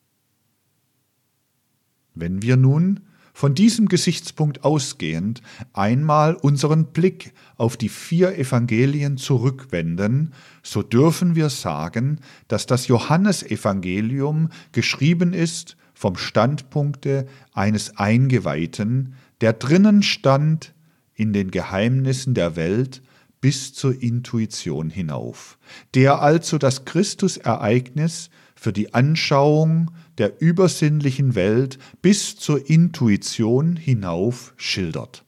[2.13, 3.01] Wenn wir nun
[3.33, 5.41] von diesem Gesichtspunkt ausgehend
[5.73, 14.49] einmal unseren Blick auf die vier Evangelien zurückwenden, so dürfen wir sagen, dass das Johannesevangelium
[14.73, 20.73] geschrieben ist vom Standpunkte eines Eingeweihten, der drinnen stand
[21.15, 23.01] in den Geheimnissen der Welt
[23.39, 25.57] bis zur Intuition hinauf,
[25.95, 29.91] der also das Christusereignis für die Anschauung
[30.21, 35.23] der übersinnlichen Welt bis zur Intuition hinauf schildert.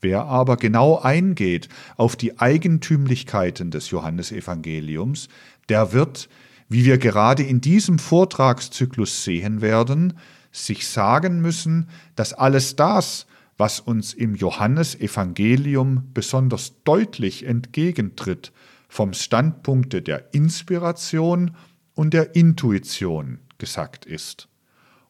[0.00, 5.28] Wer aber genau eingeht auf die Eigentümlichkeiten des Johannesevangeliums,
[5.68, 6.30] der wird,
[6.70, 10.14] wie wir gerade in diesem Vortragszyklus sehen werden,
[10.50, 13.26] sich sagen müssen, dass alles das,
[13.58, 18.50] was uns im Johannesevangelium besonders deutlich entgegentritt,
[18.88, 21.54] vom Standpunkte der Inspiration
[21.98, 24.48] und der Intuition gesagt ist.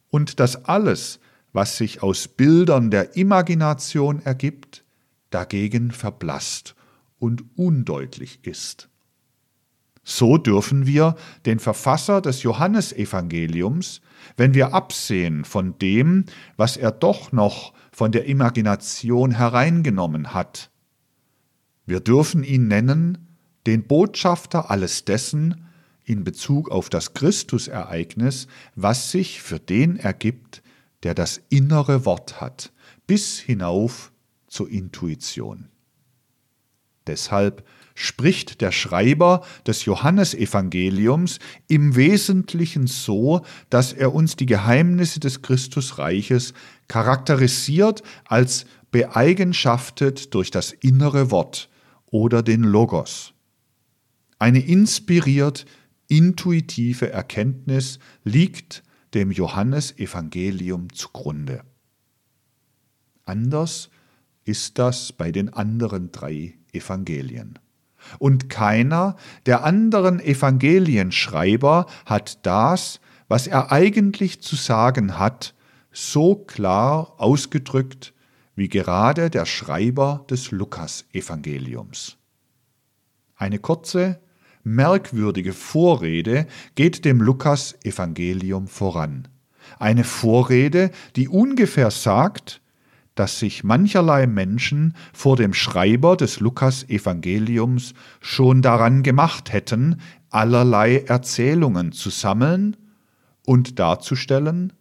[0.08, 1.20] und dass alles,
[1.52, 4.84] was sich aus Bildern der Imagination ergibt,
[5.28, 6.74] dagegen verblasst
[7.18, 8.88] und undeutlich ist.
[10.02, 14.00] So dürfen wir den Verfasser des Johannesevangeliums,
[14.38, 16.24] wenn wir absehen von dem,
[16.56, 20.70] was er doch noch von der Imagination hereingenommen hat,
[21.84, 25.67] wir dürfen ihn nennen den Botschafter alles dessen
[26.08, 30.62] in Bezug auf das Christusereignis, was sich für den ergibt,
[31.02, 32.72] der das innere Wort hat,
[33.06, 34.10] bis hinauf
[34.48, 35.68] zur Intuition.
[37.06, 45.42] Deshalb spricht der Schreiber des Johannesevangeliums im Wesentlichen so, dass er uns die Geheimnisse des
[45.42, 46.54] Christusreiches
[46.86, 51.68] charakterisiert als beeigenschaftet durch das innere Wort
[52.06, 53.34] oder den Logos.
[54.38, 55.66] Eine inspiriert
[56.08, 58.82] intuitive Erkenntnis liegt
[59.14, 61.62] dem Johannesevangelium zugrunde.
[63.24, 63.90] Anders
[64.44, 67.58] ist das bei den anderen drei Evangelien.
[68.18, 69.16] Und keiner
[69.46, 75.54] der anderen Evangelienschreiber hat das, was er eigentlich zu sagen hat,
[75.92, 78.14] so klar ausgedrückt
[78.54, 82.16] wie gerade der Schreiber des Lukas-Evangeliums.
[83.36, 84.20] Eine kurze,
[84.64, 89.28] merkwürdige Vorrede geht dem Lukas-Evangelium voran.
[89.78, 92.60] Eine Vorrede, die ungefähr sagt,
[93.14, 101.90] dass sich mancherlei Menschen vor dem Schreiber des Lukas-Evangeliums schon daran gemacht hätten, allerlei Erzählungen
[101.92, 102.76] zu sammeln
[103.44, 104.72] und darzustellen,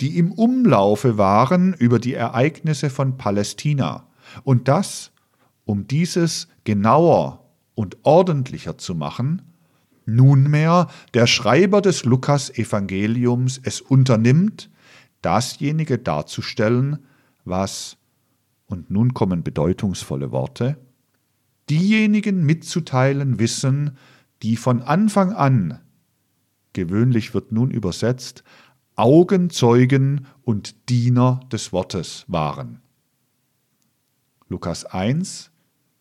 [0.00, 4.08] die im Umlaufe waren über die Ereignisse von Palästina,
[4.44, 5.12] und das,
[5.64, 7.41] um dieses genauer
[7.74, 9.42] und ordentlicher zu machen,
[10.04, 14.70] nunmehr der Schreiber des Lukas-Evangeliums es unternimmt,
[15.22, 16.98] dasjenige darzustellen,
[17.44, 17.96] was,
[18.66, 20.78] und nun kommen bedeutungsvolle Worte,
[21.70, 23.96] diejenigen mitzuteilen wissen,
[24.42, 25.80] die von Anfang an,
[26.72, 28.42] gewöhnlich wird nun übersetzt,
[28.96, 32.82] Augenzeugen und Diener des Wortes waren.
[34.48, 35.50] Lukas 1,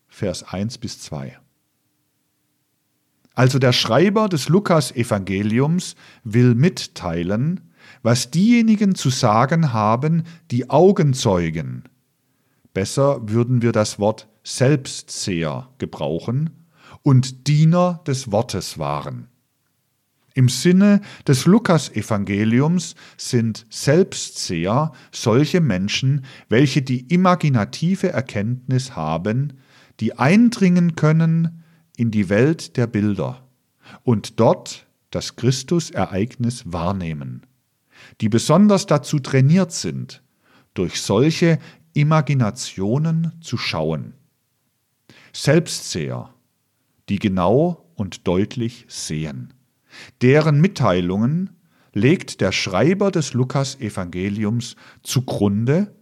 [0.08, 1.41] Vers 1 bis 2.
[3.34, 7.72] Also der Schreiber des Lukas-Evangeliums will mitteilen,
[8.04, 11.84] was diejenigen zu sagen haben, die Augenzeugen,
[12.74, 16.50] besser würden wir das Wort Selbstseher gebrauchen,
[17.04, 19.28] und Diener des Wortes waren.
[20.34, 29.54] Im Sinne des Lukasevangeliums sind Selbstseher solche Menschen, welche die imaginative Erkenntnis haben,
[30.00, 31.61] die eindringen können
[31.98, 33.44] in die Welt der Bilder
[34.04, 37.46] und dort das Christusereignis wahrnehmen,
[38.22, 40.22] die besonders dazu trainiert sind,
[40.74, 41.60] durch solche
[41.94, 44.14] Imaginationen zu schauen.
[45.34, 46.34] Selbstseher,
[47.10, 49.54] die genau und deutlich sehen.
[50.22, 51.50] Deren Mitteilungen
[51.94, 55.94] legt der Schreiber des Lukas-Evangeliums zugrunde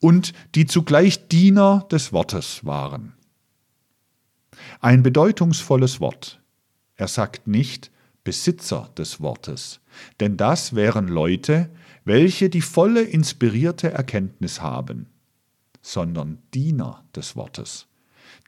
[0.00, 3.14] und die zugleich Diener des Wortes waren.
[4.84, 6.42] Ein bedeutungsvolles Wort.
[6.96, 7.90] Er sagt nicht
[8.22, 9.80] Besitzer des Wortes,
[10.20, 11.70] denn das wären Leute,
[12.04, 15.06] welche die volle inspirierte Erkenntnis haben,
[15.80, 17.86] sondern Diener des Wortes.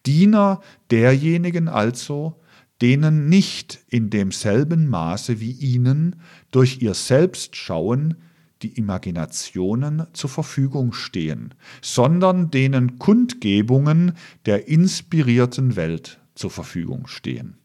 [0.04, 2.38] Diener derjenigen also,
[2.82, 6.16] denen nicht in demselben Maße wie ihnen
[6.50, 8.14] durch ihr Selbstschauen
[8.60, 14.12] die Imaginationen zur Verfügung stehen, sondern denen Kundgebungen
[14.44, 17.58] der inspirierten Welt zur Verfügung stehen.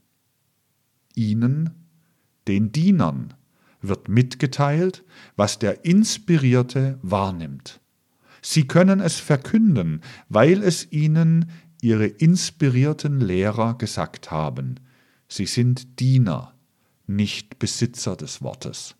[1.15, 1.69] Ihnen,
[2.47, 3.35] den Dienern,
[3.81, 5.03] wird mitgeteilt,
[5.35, 7.79] was der Inspirierte wahrnimmt.
[8.41, 14.75] Sie können es verkünden, weil es ihnen ihre inspirierten Lehrer gesagt haben,
[15.27, 16.53] Sie sind Diener,
[17.07, 18.95] nicht Besitzer des Wortes.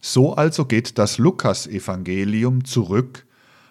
[0.00, 3.27] So also geht das Lukasevangelium zurück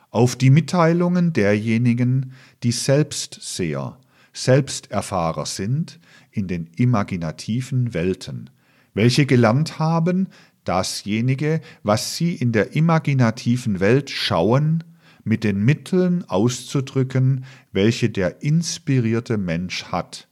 [0.10, 2.34] auf die Mitteilungen derjenigen,
[2.64, 3.98] die Selbstseher,
[4.34, 6.00] Selbsterfahrer sind
[6.32, 8.50] in den imaginativen Welten,
[8.94, 10.28] welche gelernt haben,
[10.64, 14.84] dasjenige, was sie in der imaginativen Welt schauen,
[15.24, 20.28] mit den Mitteln auszudrücken, welche der inspirierte Mensch hat,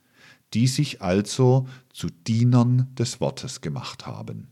[0.54, 4.48] die sich also zu Dienern des Wortes gemacht haben.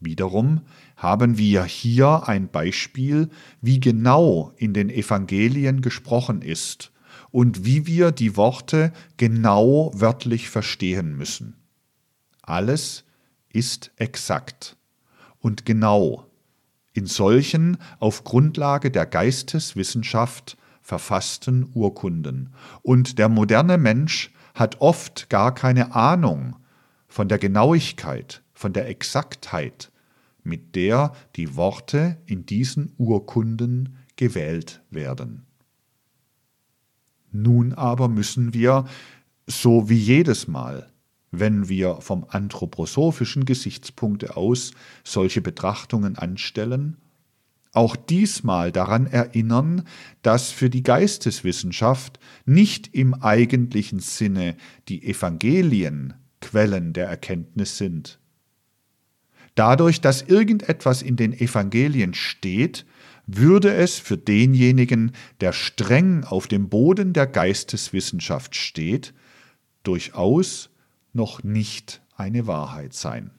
[0.00, 0.62] Wiederum
[0.96, 3.28] haben wir hier ein Beispiel,
[3.60, 6.92] wie genau in den Evangelien gesprochen ist
[7.30, 11.56] und wie wir die Worte genau wörtlich verstehen müssen.
[12.42, 13.04] Alles
[13.48, 14.76] ist exakt
[15.40, 16.26] und genau
[16.92, 22.54] in solchen auf Grundlage der Geisteswissenschaft verfassten Urkunden.
[22.82, 26.56] Und der moderne Mensch hat oft gar keine Ahnung
[27.08, 29.90] von der Genauigkeit, von der Exaktheit,
[30.44, 35.46] mit der die Worte in diesen Urkunden gewählt werden.
[37.32, 38.84] Nun aber müssen wir,
[39.46, 40.92] so wie jedes Mal,
[41.32, 44.70] wenn wir vom anthroposophischen Gesichtspunkte aus
[45.02, 46.98] solche Betrachtungen anstellen,
[47.72, 49.82] auch diesmal daran erinnern,
[50.22, 54.56] dass für die Geisteswissenschaft nicht im eigentlichen Sinne
[54.88, 58.20] die Evangelien Quellen der Erkenntnis sind.
[59.54, 62.84] Dadurch, dass irgendetwas in den Evangelien steht,
[63.26, 69.14] würde es für denjenigen, der streng auf dem Boden der Geisteswissenschaft steht,
[69.82, 70.70] durchaus
[71.12, 73.30] noch nicht eine Wahrheit sein.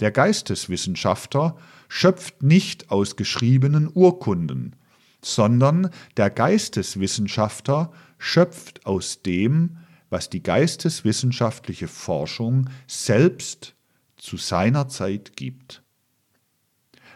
[0.00, 1.56] Der Geisteswissenschaftler
[1.88, 4.74] schöpft nicht aus geschriebenen Urkunden,
[5.20, 9.76] sondern der Geisteswissenschaftler schöpft aus dem,
[10.10, 13.74] was die geisteswissenschaftliche Forschung selbst
[14.22, 15.82] zu seiner Zeit gibt.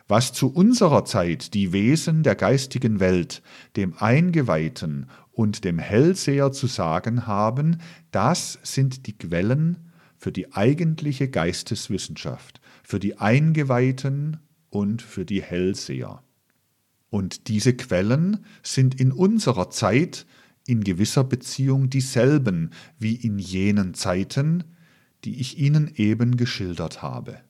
[0.09, 3.43] Was zu unserer Zeit die Wesen der geistigen Welt,
[3.77, 7.79] dem Eingeweihten und dem Hellseher zu sagen haben,
[8.11, 14.39] das sind die Quellen für die eigentliche Geisteswissenschaft, für die Eingeweihten
[14.69, 16.23] und für die Hellseher.
[17.09, 20.27] Und diese Quellen sind in unserer Zeit
[20.67, 24.65] in gewisser Beziehung dieselben wie in jenen Zeiten,
[25.27, 27.41] die ich Ihnen eben geschildert habe.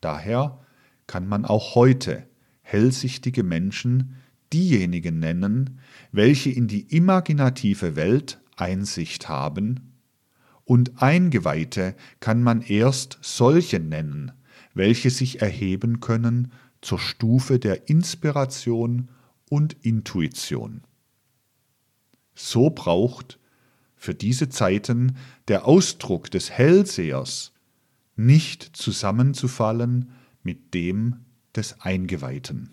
[0.00, 0.64] Daher
[1.06, 2.26] kann man auch heute
[2.62, 4.16] hellsichtige Menschen
[4.52, 5.80] diejenigen nennen,
[6.12, 9.92] welche in die imaginative Welt Einsicht haben,
[10.64, 14.32] und Eingeweihte kann man erst solche nennen,
[14.74, 19.08] welche sich erheben können zur Stufe der Inspiration
[19.48, 20.82] und Intuition.
[22.34, 23.37] So braucht
[23.98, 25.16] für diese Zeiten
[25.48, 27.52] der Ausdruck des Hellsehers
[28.16, 31.16] nicht zusammenzufallen mit dem
[31.54, 32.70] des Eingeweihten.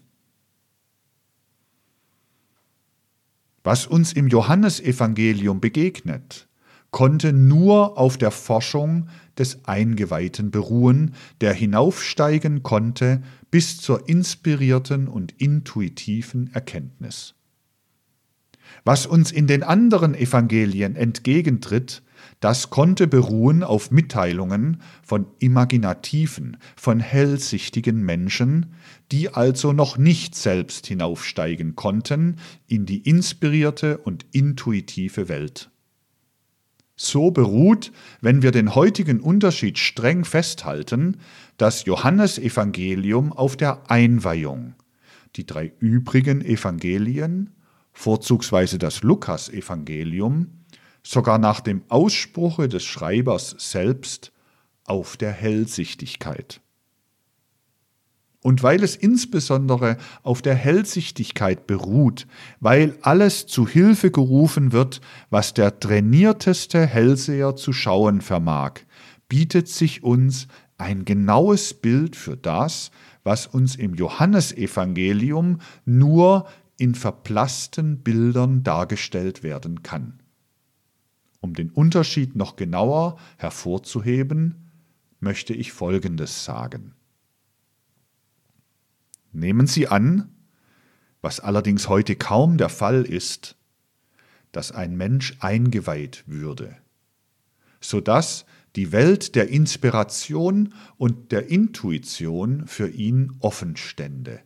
[3.63, 6.47] Was uns im Johannesevangelium begegnet,
[6.91, 13.21] konnte nur auf der Forschung des Eingeweihten beruhen, der hinaufsteigen konnte
[13.51, 17.34] bis zur inspirierten und intuitiven Erkenntnis.
[18.86, 22.03] Was uns in den anderen Evangelien entgegentritt,
[22.39, 28.75] das konnte beruhen auf Mitteilungen von imaginativen, von hellsichtigen Menschen,
[29.11, 35.71] die also noch nicht selbst hinaufsteigen konnten in die inspirierte und intuitive Welt.
[36.95, 41.17] So beruht, wenn wir den heutigen Unterschied streng festhalten,
[41.57, 44.75] das Johannesevangelium auf der Einweihung.
[45.36, 47.55] Die drei übrigen Evangelien,
[47.95, 50.47] vorzugsweise das Lukasevangelium,
[51.01, 54.31] sogar nach dem Ausspruche des Schreibers selbst
[54.83, 56.61] auf der Hellsichtigkeit.
[58.41, 62.27] Und weil es insbesondere auf der Hellsichtigkeit beruht,
[62.59, 68.81] weil alles zu Hilfe gerufen wird, was der trainierteste Hellseher zu schauen vermag,
[69.29, 72.91] bietet sich uns ein genaues Bild für das,
[73.23, 76.45] was uns im Johannesevangelium nur
[76.78, 80.19] in verblassten Bildern dargestellt werden kann.
[81.41, 84.71] Um den Unterschied noch genauer hervorzuheben,
[85.19, 86.95] möchte ich Folgendes sagen.
[89.32, 90.30] Nehmen Sie an,
[91.21, 93.57] was allerdings heute kaum der Fall ist,
[94.51, 96.78] dass ein Mensch eingeweiht würde,
[97.82, 98.45] so dass
[98.76, 104.41] die Welt der Inspiration und der Intuition für ihn offen stände,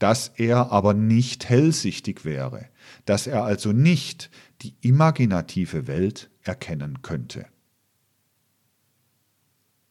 [0.00, 2.66] dass er aber nicht hellsichtig wäre,
[3.04, 4.30] dass er also nicht
[4.62, 7.46] die imaginative Welt erkennen könnte.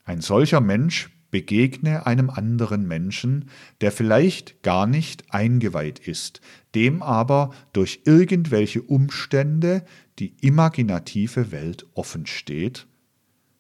[0.04, 3.52] Ein solcher Mensch begegne einem anderen Menschen,
[3.82, 6.42] der vielleicht gar nicht eingeweiht ist,
[6.74, 9.86] dem aber durch irgendwelche Umstände
[10.18, 12.88] die imaginative Welt offen steht,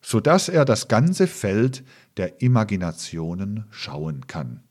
[0.01, 1.83] so er das ganze Feld
[2.17, 4.63] der Imaginationen schauen kann.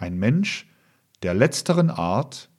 [0.00, 0.66] Ein Mensch
[1.22, 2.50] der letzteren Art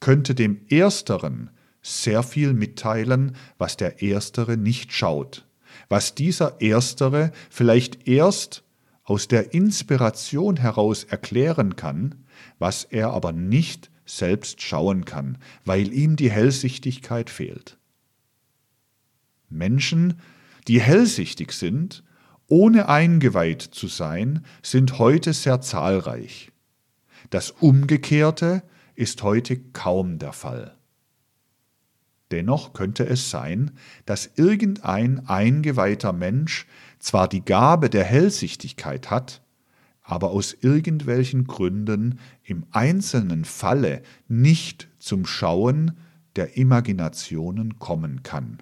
[0.00, 1.50] könnte dem Ersteren
[1.82, 5.48] sehr viel mitteilen, was der Erstere nicht schaut
[5.88, 8.64] was dieser Erstere vielleicht erst
[9.04, 12.26] aus der Inspiration heraus erklären kann,
[12.58, 17.78] was er aber nicht selbst schauen kann, weil ihm die Hellsichtigkeit fehlt.
[19.48, 20.20] Menschen,
[20.66, 22.04] die hellsichtig sind
[22.50, 26.50] ohne eingeweiht zu sein, sind heute sehr zahlreich.
[27.30, 28.62] Das Umgekehrte
[28.94, 30.74] ist heute kaum der Fall.
[32.30, 33.72] Dennoch könnte es sein,
[34.06, 36.66] dass irgendein eingeweihter Mensch
[36.98, 39.42] zwar die Gabe der Hellsichtigkeit hat,
[40.02, 45.98] aber aus irgendwelchen Gründen im einzelnen Falle nicht zum Schauen
[46.36, 48.58] der Imaginationen kommen kann.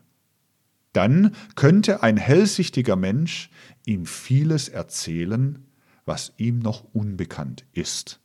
[0.92, 3.50] Dann könnte ein hellsichtiger Mensch
[3.84, 5.64] ihm vieles erzählen,
[6.04, 8.20] was ihm noch unbekannt ist.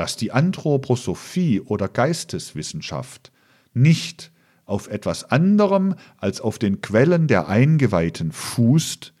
[0.00, 3.30] Dass die Anthroposophie oder Geisteswissenschaft
[3.74, 4.32] nicht
[4.64, 9.12] auf etwas anderem als auf den Quellen der Eingeweihten fußt,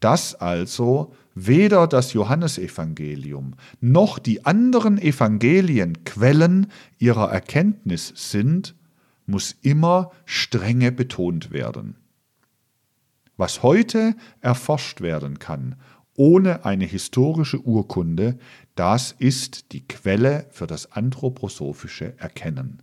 [0.00, 6.66] dass also weder das Johannesevangelium noch die anderen Evangelien Quellen
[6.98, 8.74] ihrer Erkenntnis sind,
[9.26, 11.94] muss immer strenge betont werden.
[13.36, 15.76] Was heute erforscht werden kann,
[16.16, 18.36] ohne eine historische Urkunde,
[18.74, 22.82] das ist die Quelle für das anthroposophische Erkennen.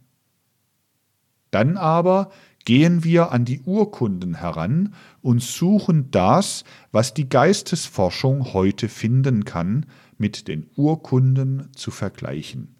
[1.52, 2.32] Dann aber
[2.64, 9.86] gehen wir an die Urkunden heran und suchen das, was die Geistesforschung heute finden kann,
[10.18, 12.76] mit den Urkunden zu vergleichen.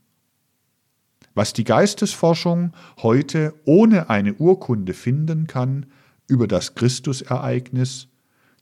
[1.34, 5.88] Was die Geistesforschung heute ohne eine Urkunde finden kann
[6.28, 8.08] über das Christusereignis,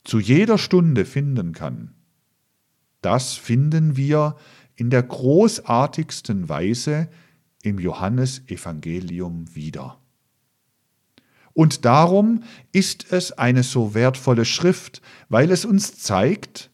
[0.03, 1.93] zu jeder Stunde finden kann,
[3.01, 4.35] das finden wir
[4.75, 7.09] in der großartigsten Weise
[7.63, 9.97] im Johannesevangelium wieder.
[11.53, 16.69] Und darum ist es eine so wertvolle Schrift, weil es uns zeigt,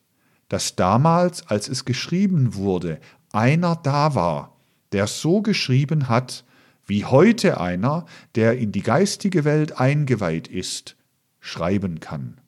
[0.48, 3.00] dass damals, als es geschrieben wurde,
[3.32, 4.56] einer da war,
[4.92, 6.46] der so geschrieben hat,
[6.86, 8.06] wie heute einer,
[8.36, 10.96] der in die geistige Welt eingeweiht ist,
[11.40, 12.40] schreiben kann.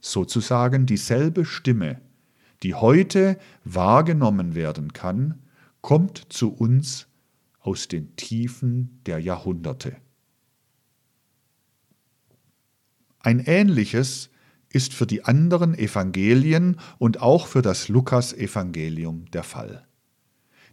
[0.00, 2.00] Sozusagen dieselbe Stimme,
[2.62, 5.42] die heute wahrgenommen werden kann,
[5.80, 7.08] kommt zu uns
[7.60, 9.96] aus den Tiefen der Jahrhunderte.
[13.18, 14.30] Ein ähnliches
[14.68, 19.86] ist für die anderen Evangelien und auch für das Lukasevangelium der Fall.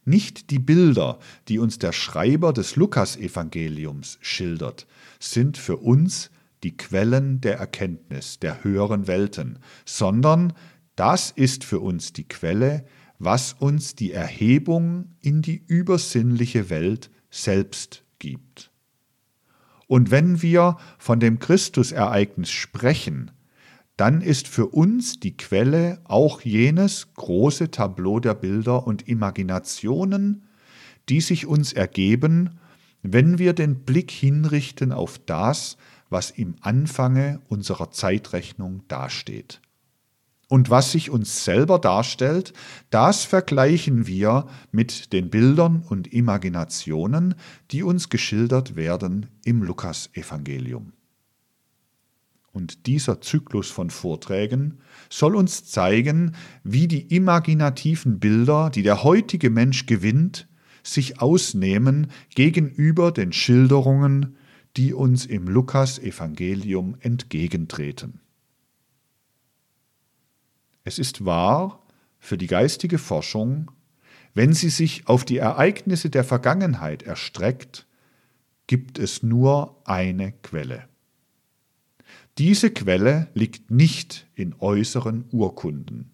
[0.05, 4.87] Nicht die Bilder, die uns der Schreiber des Lukasevangeliums schildert,
[5.19, 6.31] sind für uns
[6.63, 10.53] die Quellen der Erkenntnis der höheren Welten, sondern
[10.99, 12.85] das ist für uns die Quelle,
[13.19, 18.69] was uns die Erhebung in die übersinnliche Welt selbst gibt.
[19.87, 23.31] Und wenn wir von dem Christusereignis sprechen,
[23.95, 30.43] dann ist für uns die Quelle auch jenes große Tableau der Bilder und Imaginationen,
[31.07, 32.59] die sich uns ergeben,
[33.03, 35.77] wenn wir den Blick hinrichten auf das,
[36.09, 39.61] was im Anfange unserer Zeitrechnung dasteht.
[40.49, 42.53] Und was sich uns selber darstellt,
[42.89, 47.35] das vergleichen wir mit den Bildern und Imaginationen,
[47.69, 50.93] die uns geschildert werden im Lukasevangelium.
[52.51, 56.33] Und dieser Zyklus von Vorträgen soll uns zeigen,
[56.63, 60.47] wie die imaginativen Bilder, die der heutige Mensch gewinnt,
[60.81, 64.35] sich ausnehmen gegenüber den Schilderungen,
[64.77, 68.19] die uns im Lukasevangelium entgegentreten.
[70.83, 71.83] Es ist wahr
[72.19, 73.71] für die geistige Forschung,
[74.33, 77.87] wenn sie sich auf die Ereignisse der Vergangenheit erstreckt,
[78.67, 80.87] gibt es nur eine Quelle.
[82.37, 86.11] Diese Quelle liegt nicht in äußeren Urkunden,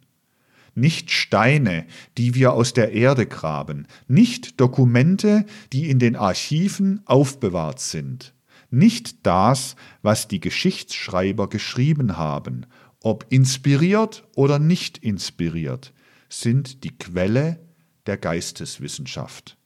[0.73, 1.85] nicht Steine,
[2.17, 8.33] die wir aus der Erde graben, nicht Dokumente, die in den Archiven aufbewahrt sind,
[8.71, 12.65] nicht das, was die Geschichtsschreiber geschrieben haben
[13.05, 15.93] ob inspiriert oder nicht inspiriert,
[16.27, 17.59] sind die Quelle
[18.07, 19.59] der Geisteswissenschaft.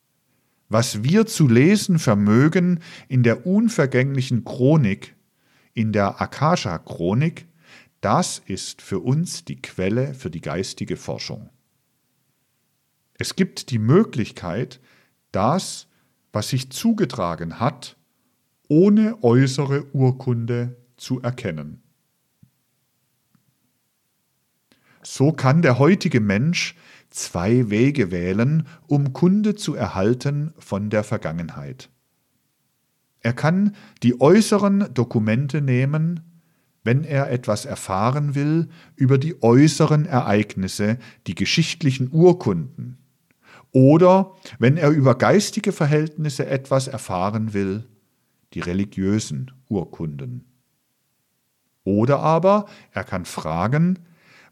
[0.68, 5.16] Was wir zu lesen vermögen in der unvergänglichen Chronik,
[5.74, 7.48] in der Akasha-Chronik,
[8.02, 11.50] das ist für uns die Quelle für die geistige Forschung.
[13.14, 14.82] Es gibt die Möglichkeit,
[15.32, 15.88] das,
[16.34, 17.96] was sich zugetragen hat,
[18.68, 21.84] ohne äußere Urkunde zu erkennen.
[25.12, 26.76] So kann der heutige Mensch
[27.10, 31.90] zwei Wege wählen, um Kunde zu erhalten von der Vergangenheit.
[33.22, 36.20] Er kann die äußeren Dokumente nehmen,
[36.84, 43.00] wenn er etwas erfahren will über die äußeren Ereignisse, die geschichtlichen Urkunden,
[43.72, 47.88] oder wenn er über geistige Verhältnisse etwas erfahren will,
[48.54, 50.46] die religiösen Urkunden.
[51.84, 53.98] Oder aber er kann fragen,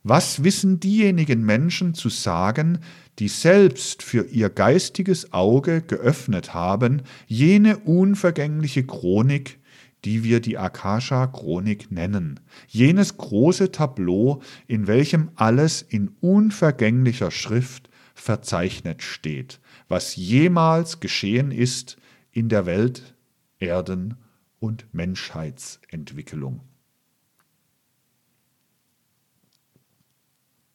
[0.09, 2.79] was wissen diejenigen Menschen zu sagen,
[3.19, 9.59] die selbst für ihr geistiges Auge geöffnet haben, jene unvergängliche Chronik,
[10.05, 19.01] die wir die Akasha-Chronik nennen, jenes große Tableau, in welchem alles in unvergänglicher Schrift verzeichnet
[19.01, 21.97] steht, was jemals geschehen ist
[22.31, 23.15] in der Welt,
[23.59, 24.15] Erden
[24.59, 26.66] und Menschheitsentwicklung.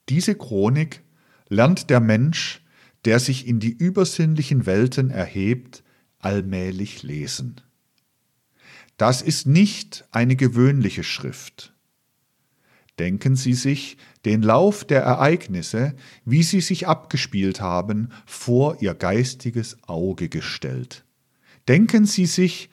[0.09, 1.03] Diese Chronik
[1.49, 2.63] lernt der Mensch,
[3.05, 5.83] der sich in die übersinnlichen Welten erhebt,
[6.19, 7.61] allmählich lesen.
[8.97, 11.75] Das ist nicht eine gewöhnliche Schrift.
[12.99, 15.95] Denken Sie sich den Lauf der Ereignisse,
[16.25, 21.05] wie sie sich abgespielt haben, vor Ihr geistiges Auge gestellt.
[21.69, 22.71] Denken Sie sich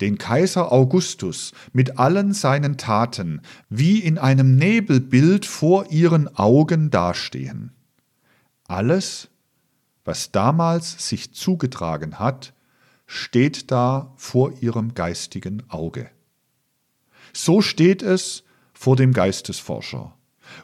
[0.00, 7.72] den Kaiser Augustus mit allen seinen Taten wie in einem Nebelbild vor Ihren Augen dastehen.
[8.66, 9.28] Alles,
[10.04, 12.52] was damals sich zugetragen hat,
[13.06, 16.10] steht da vor ihrem geistigen Auge.
[17.32, 18.44] So steht es
[18.74, 20.14] vor dem Geistesforscher,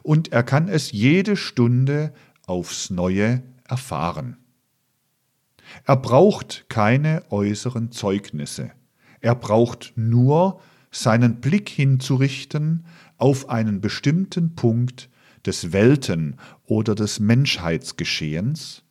[0.03, 2.13] und er kann es jede Stunde
[2.45, 4.37] aufs neue erfahren.
[5.83, 8.71] Er braucht keine äußeren Zeugnisse,
[9.25, 10.61] er braucht nur
[10.91, 12.85] seinen Blick hinzurichten
[13.17, 15.09] auf einen bestimmten Punkt
[15.47, 18.83] des Welten- oder des Menschheitsgeschehens,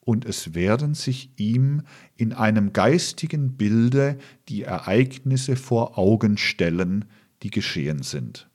[0.00, 1.82] und es werden sich ihm
[2.16, 4.18] in einem geistigen Bilde
[4.48, 7.06] die Ereignisse vor Augen stellen,
[7.42, 8.50] die geschehen sind.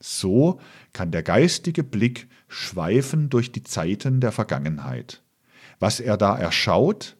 [0.00, 0.60] So
[0.92, 5.22] kann der geistige Blick schweifen durch die Zeiten der Vergangenheit.
[5.78, 7.16] Was er da erschaut,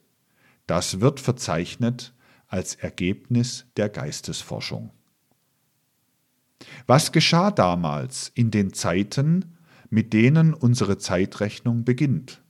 [0.66, 2.12] das wird verzeichnet
[2.48, 4.90] als Ergebnis der Geistesforschung.
[6.86, 9.56] Was geschah damals in den Zeiten,
[9.90, 12.42] mit denen unsere Zeitrechnung beginnt?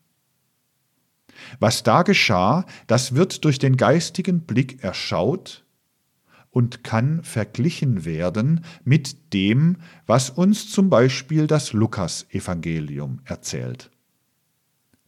[1.60, 5.64] Was da geschah, das wird durch den geistigen Blick erschaut
[6.50, 9.76] und kann verglichen werden mit dem,
[10.06, 13.90] was uns zum Beispiel das Lukas-Evangelium erzählt.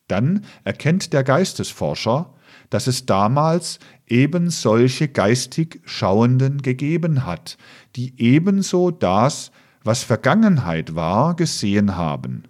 [0.06, 2.34] Dann erkennt der Geistesforscher,
[2.70, 7.58] dass es damals eben solche geistig Schauenden gegeben hat,
[7.96, 9.50] die ebenso das,
[9.84, 12.44] was Vergangenheit war, gesehen haben.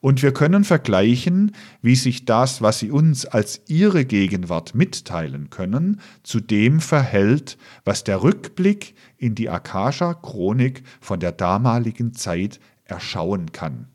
[0.00, 1.52] Und wir können vergleichen,
[1.82, 8.04] wie sich das, was sie uns als ihre Gegenwart mitteilen können, zu dem verhält, was
[8.04, 13.88] der Rückblick in die Akasha-Chronik von der damaligen Zeit erschauen kann.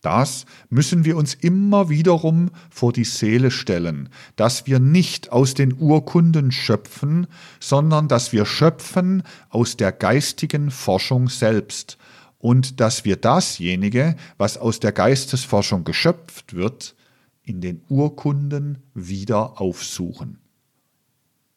[0.00, 5.74] Das müssen wir uns immer wiederum vor die Seele stellen, dass wir nicht aus den
[5.76, 7.26] Urkunden schöpfen,
[7.58, 11.98] sondern dass wir schöpfen aus der geistigen Forschung selbst
[12.38, 16.94] und dass wir dasjenige, was aus der Geistesforschung geschöpft wird,
[17.42, 20.38] in den Urkunden wieder aufsuchen.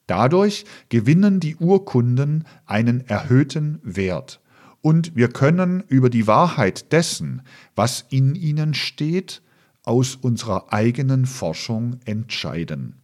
[0.07, 4.41] Dadurch gewinnen die Urkunden einen erhöhten Wert
[4.81, 7.43] und wir können über die Wahrheit dessen,
[7.75, 9.41] was in ihnen steht,
[9.83, 12.95] aus unserer eigenen Forschung entscheiden.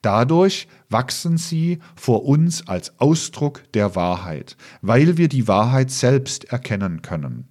[0.00, 7.02] Dadurch wachsen sie vor uns als Ausdruck der Wahrheit, weil wir die Wahrheit selbst erkennen
[7.02, 7.48] können.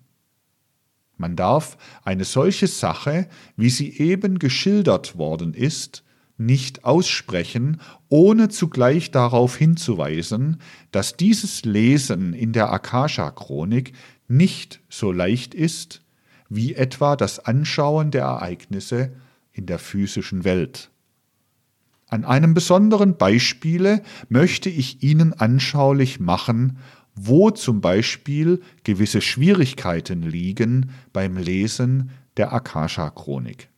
[1.18, 6.04] Man darf eine solche Sache, wie sie eben geschildert worden ist,
[6.46, 10.58] nicht aussprechen, ohne zugleich darauf hinzuweisen,
[10.92, 13.94] dass dieses Lesen in der Akasha-Chronik
[14.28, 16.02] nicht so leicht ist
[16.50, 19.14] wie etwa das Anschauen der Ereignisse
[19.54, 20.92] in der physischen Welt.
[22.08, 26.78] An einem besonderen Beispiele möchte ich Ihnen anschaulich machen,
[27.16, 33.71] wo zum Beispiel gewisse Schwierigkeiten liegen beim Lesen der Akasha-Chronik.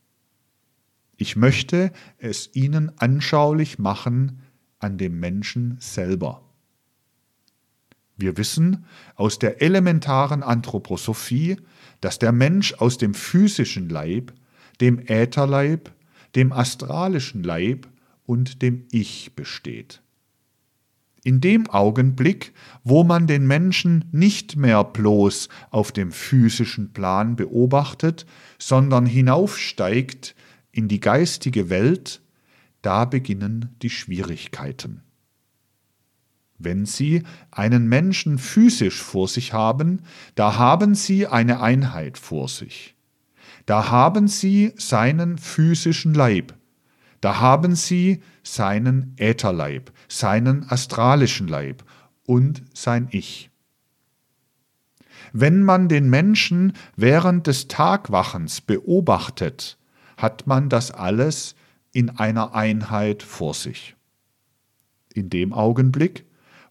[1.16, 4.42] Ich möchte es Ihnen anschaulich machen
[4.78, 6.42] an dem Menschen selber.
[8.16, 8.84] Wir wissen
[9.16, 11.56] aus der elementaren Anthroposophie,
[12.00, 14.32] dass der Mensch aus dem physischen Leib,
[14.80, 15.90] dem Ätherleib,
[16.34, 17.88] dem astralischen Leib
[18.24, 20.00] und dem Ich besteht.
[21.24, 22.52] In dem Augenblick,
[22.82, 28.26] wo man den Menschen nicht mehr bloß auf dem physischen Plan beobachtet,
[28.58, 30.34] sondern hinaufsteigt
[30.74, 32.20] in die geistige Welt,
[32.82, 35.02] da beginnen die Schwierigkeiten.
[36.58, 40.02] Wenn Sie einen Menschen physisch vor sich haben,
[40.34, 42.94] da haben Sie eine Einheit vor sich.
[43.66, 46.54] Da haben Sie seinen physischen Leib,
[47.20, 51.84] da haben Sie seinen Ätherleib, seinen astralischen Leib
[52.26, 53.50] und sein Ich.
[55.32, 59.78] Wenn man den Menschen während des Tagwachens beobachtet,
[60.24, 61.54] hat man das alles
[61.92, 63.94] in einer Einheit vor sich.
[65.12, 66.24] In dem Augenblick,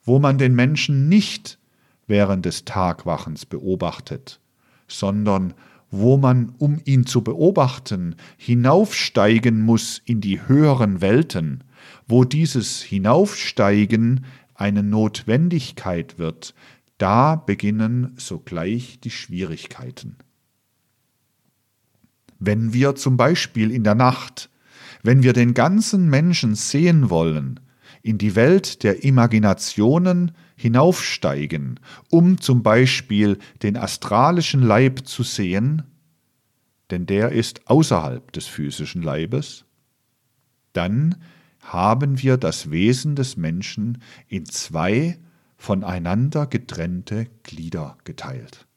[0.04, 1.60] wo man den Menschen nicht
[2.08, 4.39] während des Tagwachens beobachtet,
[4.88, 5.54] sondern
[5.91, 11.64] wo man, um ihn zu beobachten, hinaufsteigen muss in die höheren Welten,
[12.08, 14.26] wo dieses Hinaufsteigen
[14.56, 16.56] eine Notwendigkeit wird,
[16.97, 20.18] da beginnen sogleich die Schwierigkeiten.
[22.46, 24.50] Wenn wir zum Beispiel in der Nacht,
[25.02, 27.62] wenn wir den ganzen Menschen sehen wollen,
[28.02, 31.80] in die Welt der Imaginationen hinaufsteigen,
[32.10, 35.84] um zum Beispiel den astralischen Leib zu sehen,
[36.91, 39.64] denn der ist außerhalb des physischen Leibes,
[40.74, 41.16] dann
[41.62, 45.18] haben wir das Wesen des Menschen in zwei
[45.56, 48.68] voneinander getrennte Glieder geteilt.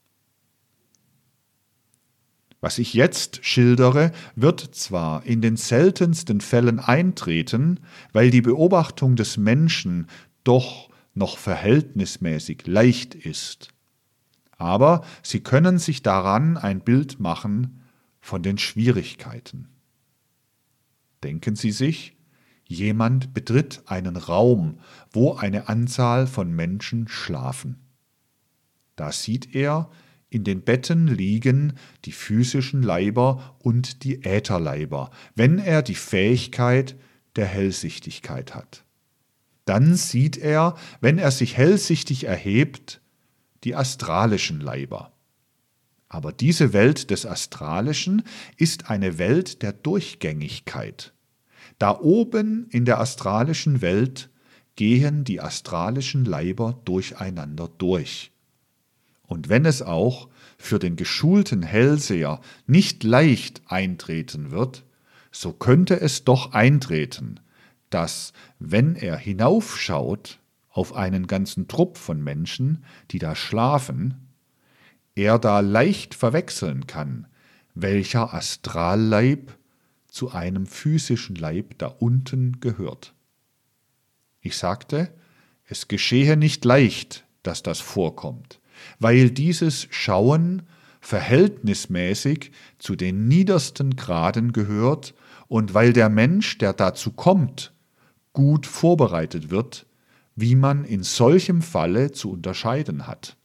[2.61, 7.81] Was ich jetzt schildere, wird zwar in den seltensten Fällen eintreten,
[8.13, 10.07] weil die Beobachtung des Menschen
[10.43, 13.69] doch noch verhältnismäßig leicht ist,
[14.59, 17.83] aber Sie können sich daran ein Bild machen
[18.21, 19.69] von den Schwierigkeiten.
[21.23, 22.17] Denken Sie sich,
[22.65, 24.81] jemand betritt einen Raum,
[25.11, 27.77] wo eine Anzahl von Menschen schlafen.
[28.97, 29.91] Da sieht er,
[30.37, 31.73] in den Betten liegen
[32.05, 36.95] die physischen Leiber und die Ätherleiber, wenn er die Fähigkeit
[37.37, 38.85] der Hellsichtigkeit hat.
[39.65, 43.01] Dann sieht er, wenn er sich hellsichtig erhebt,
[43.65, 45.15] die astralischen Leiber.
[46.09, 48.23] Aber diese Welt des Astralischen
[48.59, 51.15] ist eine Welt der Durchgängigkeit.
[51.79, 54.29] Da oben in der astralischen Welt
[54.77, 58.33] gehen die astralischen Leiber durcheinander durch.
[59.27, 64.85] Und wenn es auch für den geschulten Hellseher nicht leicht eintreten wird,
[65.31, 67.41] so könnte es doch eintreten,
[67.91, 74.29] dass, wenn er hinaufschaut auf einen ganzen Trupp von Menschen, die da schlafen,
[75.15, 77.27] er da leicht verwechseln kann,
[77.75, 79.57] welcher Astralleib
[80.09, 83.15] zu einem physischen Leib da unten gehört.
[84.41, 85.13] Ich sagte,
[85.65, 88.61] es geschehe nicht leicht, dass das vorkommt,
[88.99, 90.63] weil dieses Schauen
[91.01, 95.15] verhältnismäßig zu den niedersten Graden gehört
[95.49, 97.73] und weil der Mensch, der dazu kommt,
[98.33, 99.87] gut vorbereitet wird,
[100.35, 103.37] wie man in solchem Falle zu unterscheiden hat.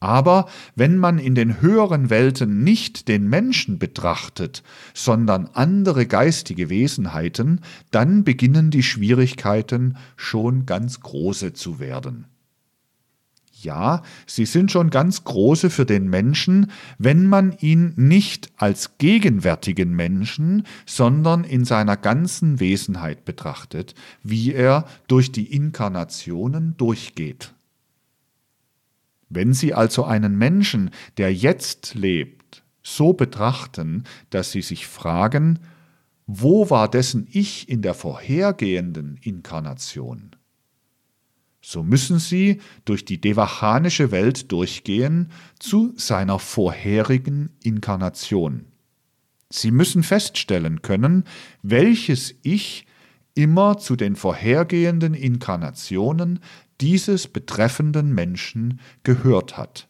[0.00, 4.62] Aber wenn man in den höheren Welten nicht den Menschen betrachtet,
[4.94, 7.60] sondern andere geistige Wesenheiten,
[7.90, 12.26] dann beginnen die Schwierigkeiten schon ganz große zu werden.
[13.62, 19.94] Ja, sie sind schon ganz große für den Menschen, wenn man ihn nicht als gegenwärtigen
[19.94, 27.54] Menschen, sondern in seiner ganzen Wesenheit betrachtet, wie er durch die Inkarnationen durchgeht.
[29.28, 35.60] Wenn Sie also einen Menschen, der jetzt lebt, so betrachten, dass Sie sich fragen,
[36.26, 40.36] wo war dessen Ich in der vorhergehenden Inkarnation?
[41.60, 48.66] So müssen sie durch die devachanische Welt durchgehen zu seiner vorherigen Inkarnation.
[49.50, 51.24] Sie müssen feststellen können,
[51.62, 52.86] welches Ich
[53.34, 56.40] immer zu den vorhergehenden Inkarnationen
[56.80, 59.88] dieses betreffenden Menschen gehört hat.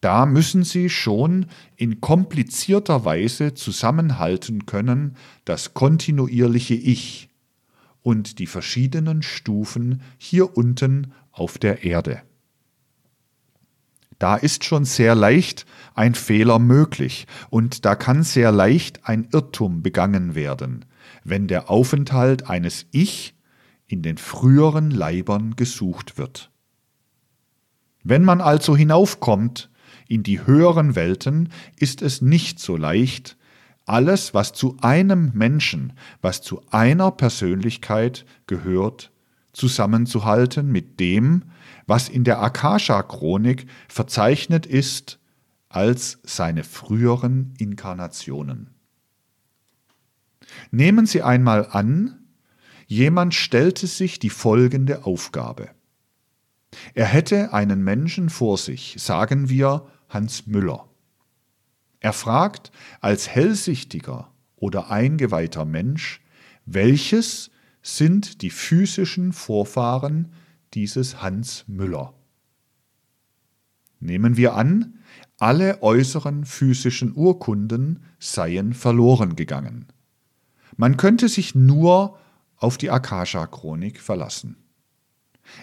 [0.00, 1.46] Da müssen Sie schon
[1.76, 7.30] in komplizierter Weise zusammenhalten können das kontinuierliche Ich,
[8.04, 12.20] und die verschiedenen Stufen hier unten auf der Erde.
[14.18, 19.82] Da ist schon sehr leicht ein Fehler möglich und da kann sehr leicht ein Irrtum
[19.82, 20.84] begangen werden,
[21.24, 23.34] wenn der Aufenthalt eines Ich
[23.86, 26.50] in den früheren Leibern gesucht wird.
[28.02, 29.70] Wenn man also hinaufkommt
[30.08, 31.48] in die höheren Welten,
[31.78, 33.38] ist es nicht so leicht,
[33.86, 39.12] alles, was zu einem Menschen, was zu einer Persönlichkeit gehört,
[39.52, 41.44] zusammenzuhalten mit dem,
[41.86, 45.18] was in der Akasha-Chronik verzeichnet ist
[45.68, 48.70] als seine früheren Inkarnationen.
[50.70, 52.26] Nehmen Sie einmal an,
[52.86, 55.70] jemand stellte sich die folgende Aufgabe.
[56.94, 60.88] Er hätte einen Menschen vor sich, sagen wir Hans Müller.
[62.04, 66.20] Er fragt als hellsichtiger oder eingeweihter Mensch,
[66.66, 67.50] welches
[67.80, 70.30] sind die physischen Vorfahren
[70.74, 72.12] dieses Hans Müller.
[74.00, 74.98] Nehmen wir an,
[75.38, 79.86] alle äußeren physischen Urkunden seien verloren gegangen.
[80.76, 82.18] Man könnte sich nur
[82.58, 84.58] auf die Akasha-Chronik verlassen.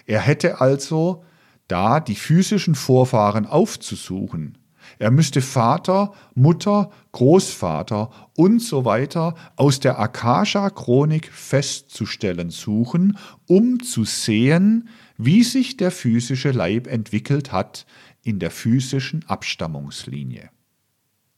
[0.06, 1.24] Er hätte also
[1.68, 4.58] da die physischen Vorfahren aufzusuchen.
[4.98, 14.04] Er müsste Vater, Mutter, Großvater und so weiter aus der Akasha-Chronik festzustellen suchen, um zu
[14.04, 17.86] sehen, wie sich der physische Leib entwickelt hat
[18.22, 20.50] in der physischen Abstammungslinie.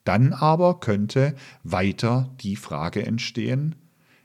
[0.05, 3.75] Dann aber könnte weiter die Frage entstehen,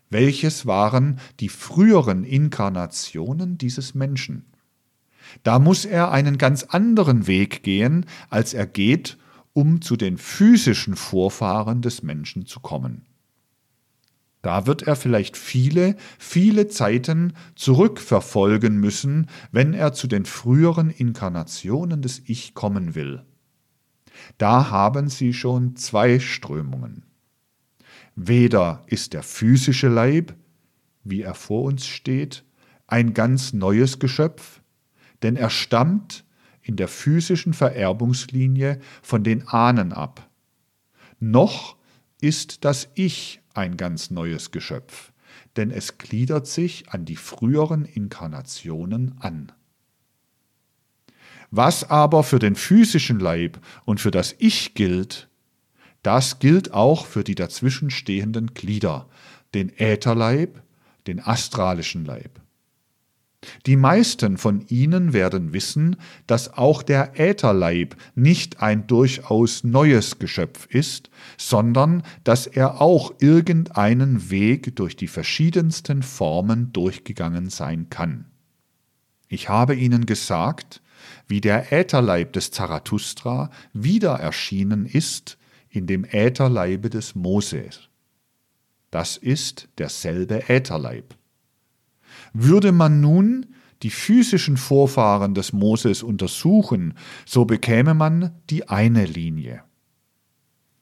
[0.10, 4.49] welches waren die früheren Inkarnationen dieses Menschen?
[5.44, 9.18] Da muss er einen ganz anderen Weg gehen, als er geht,
[9.54, 13.06] um zu den physischen Vorfahren des Menschen zu kommen.
[14.42, 22.02] Da wird er vielleicht viele, viele Zeiten zurückverfolgen müssen, wenn er zu den früheren Inkarnationen
[22.02, 23.26] des Ich kommen will.
[24.38, 27.04] Da haben Sie schon zwei Strömungen.
[28.16, 30.36] Weder ist der physische Leib,
[31.04, 32.44] wie er vor uns steht,
[32.88, 34.59] ein ganz neues Geschöpf,
[35.24, 36.24] denn er stammt
[36.62, 40.30] in der physischen Vererbungslinie von den Ahnen ab.
[41.20, 41.78] Noch
[42.22, 45.12] ist das Ich ein ganz neues Geschöpf,
[45.56, 49.52] denn es gliedert sich an die früheren Inkarnationen an.
[51.52, 55.28] Was aber für den physischen Leib und für das Ich gilt,
[56.04, 59.10] das gilt auch für die dazwischenstehenden Glieder,
[59.54, 60.62] den Ätherleib,
[61.08, 62.40] den astralischen Leib.
[63.66, 65.96] Die meisten von Ihnen werden wissen,
[66.28, 74.30] dass auch der Ätherleib nicht ein durchaus neues Geschöpf ist, sondern dass er auch irgendeinen
[74.30, 78.26] Weg durch die verschiedensten Formen durchgegangen sein kann.
[79.30, 80.82] Ich habe Ihnen gesagt,
[81.28, 85.38] wie der Ätherleib des Zarathustra wieder erschienen ist
[85.70, 87.90] in dem Ätherleibe des Moses.
[88.92, 91.19] Das ist derselbe Ätherleib.
[92.34, 93.46] Würde man nun
[93.84, 99.64] die physischen Vorfahren des Moses untersuchen, so bekäme man die eine Linie.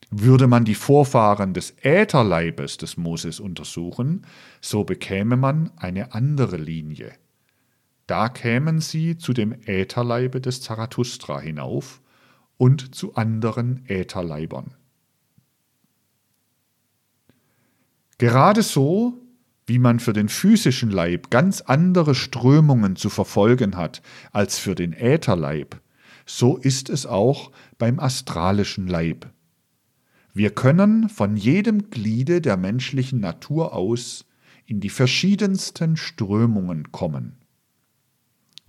[0.09, 4.25] Würde man die Vorfahren des Ätherleibes des Moses untersuchen,
[4.61, 7.13] so bekäme man eine andere Linie.
[8.07, 12.01] Da kämen sie zu dem Ätherleibe des Zarathustra hinauf
[12.55, 14.75] und zu anderen Ätherleibern.
[18.17, 19.26] Gerade so
[19.67, 24.01] wie man für den physischen Leib ganz andere Strömungen zu verfolgen hat
[24.31, 25.79] als für den Ätherleib,
[26.25, 29.27] so ist es auch beim astralischen Leib.
[30.33, 34.25] Wir können von jedem Gliede der menschlichen Natur aus
[34.65, 37.37] in die verschiedensten Strömungen kommen.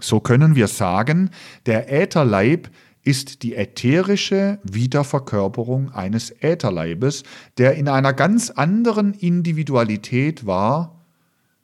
[0.01, 1.31] So können wir sagen,
[1.67, 2.71] der Ätherleib
[3.09, 7.23] ist die ätherische Wiederverkörperung eines Ätherleibes,
[7.57, 11.07] der in einer ganz anderen Individualität war,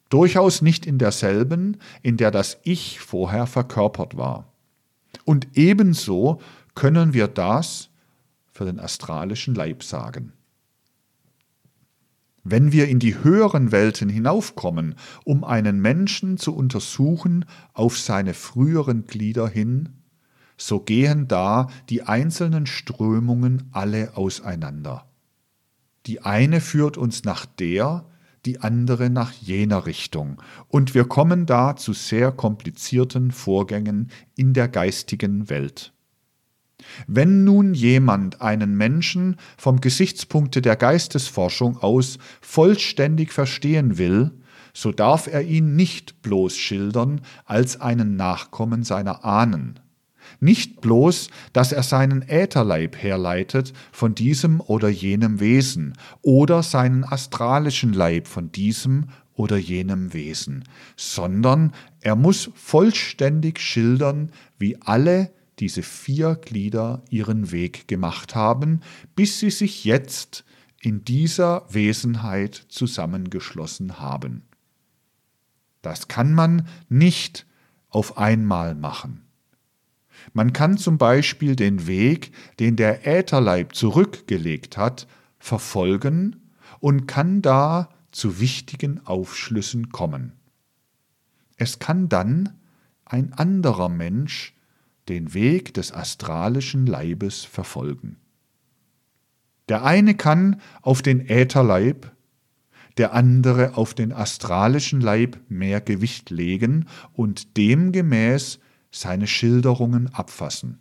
[0.08, 4.54] durchaus nicht in derselben, in der das Ich vorher verkörpert war.
[5.26, 6.40] Und ebenso
[6.74, 7.90] können wir das
[8.50, 10.32] für den astralischen Leib sagen.
[12.42, 14.94] Wenn wir in die höheren Welten hinaufkommen,
[15.26, 19.90] um einen Menschen zu untersuchen auf seine früheren Glieder hin,
[20.56, 25.06] so gehen da die einzelnen Strömungen alle auseinander.
[26.06, 28.06] Die eine führt uns nach der,
[28.44, 34.68] die andere nach jener Richtung, und wir kommen da zu sehr komplizierten Vorgängen in der
[34.68, 35.92] geistigen Welt.
[37.06, 44.32] Wenn nun jemand einen Menschen vom Gesichtspunkte der Geistesforschung aus vollständig verstehen will,
[44.74, 49.80] so darf er ihn nicht bloß schildern als einen Nachkommen seiner Ahnen,
[50.40, 57.92] nicht bloß, dass er seinen Ätherleib herleitet von diesem oder jenem Wesen oder seinen astralischen
[57.92, 60.64] Leib von diesem oder jenem Wesen,
[60.96, 68.80] sondern er muss vollständig schildern, wie alle diese vier Glieder ihren Weg gemacht haben,
[69.14, 70.44] bis sie sich jetzt
[70.80, 74.42] in dieser Wesenheit zusammengeschlossen haben.
[75.82, 77.46] Das kann man nicht
[77.88, 79.23] auf einmal machen.
[80.34, 85.06] Man kann zum Beispiel den Weg, den der Ätherleib zurückgelegt hat,
[85.38, 90.32] verfolgen und kann da zu wichtigen Aufschlüssen kommen.
[91.56, 92.52] Es kann dann
[93.04, 94.54] ein anderer Mensch
[95.08, 98.16] den Weg des astralischen Leibes verfolgen.
[99.68, 102.10] Der eine kann auf den Ätherleib,
[102.96, 108.58] der andere auf den astralischen Leib mehr Gewicht legen und demgemäß
[108.94, 110.78] seine Schilderungen abfassen.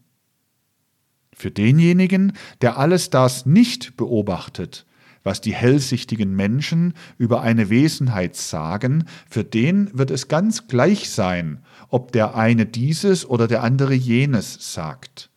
[1.36, 4.86] Für denjenigen, der alles das nicht beobachtet,
[5.24, 11.64] was die hellsichtigen Menschen über eine Wesenheit sagen, für den wird es ganz gleich sein,
[11.90, 15.32] ob der eine dieses oder der andere jenes sagt.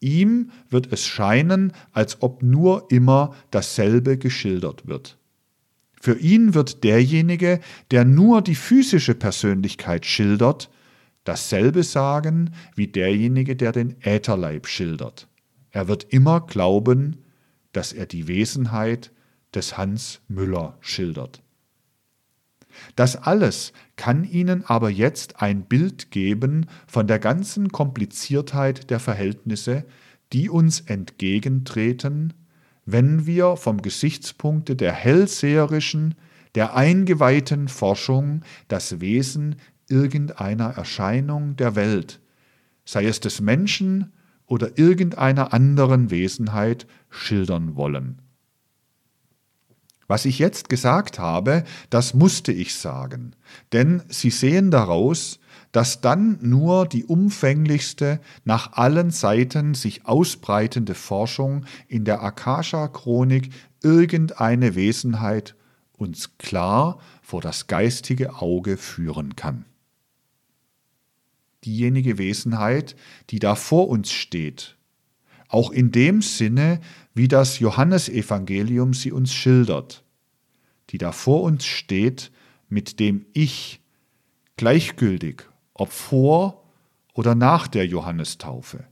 [0.00, 5.18] Ihm wird es scheinen, als ob nur immer dasselbe geschildert wird.
[6.00, 7.60] Für ihn wird derjenige,
[7.90, 10.70] der nur die physische Persönlichkeit schildert,
[11.28, 15.28] dasselbe sagen wie derjenige, der den Ätherleib schildert.
[15.70, 17.24] Er wird immer glauben,
[17.72, 19.12] dass er die Wesenheit
[19.54, 21.42] des Hans Müller schildert.
[22.94, 29.84] Das alles kann Ihnen aber jetzt ein Bild geben von der ganzen Kompliziertheit der Verhältnisse,
[30.32, 32.34] die uns entgegentreten,
[32.84, 36.14] wenn wir vom Gesichtspunkte der hellseherischen,
[36.54, 39.56] der eingeweihten Forschung das Wesen
[39.88, 42.20] irgendeiner Erscheinung der Welt,
[42.84, 44.12] sei es des Menschen
[44.46, 48.22] oder irgendeiner anderen Wesenheit, schildern wollen.
[50.08, 53.34] Was ich jetzt gesagt habe, das musste ich sagen,
[53.72, 55.40] denn Sie sehen daraus,
[55.72, 63.50] dass dann nur die umfänglichste, nach allen Seiten sich ausbreitende Forschung in der Akasha-Chronik
[63.82, 65.56] irgendeine Wesenheit
[65.92, 69.64] uns klar vor das geistige Auge führen kann.
[71.66, 72.96] Diejenige Wesenheit,
[73.30, 74.76] die da vor uns steht,
[75.48, 76.80] auch in dem Sinne,
[77.14, 80.04] wie das Johannesevangelium sie uns schildert,
[80.90, 82.30] die da vor uns steht,
[82.68, 83.80] mit dem Ich,
[84.56, 85.44] gleichgültig,
[85.74, 86.64] ob vor
[87.14, 88.84] oder nach der Johannestaufe,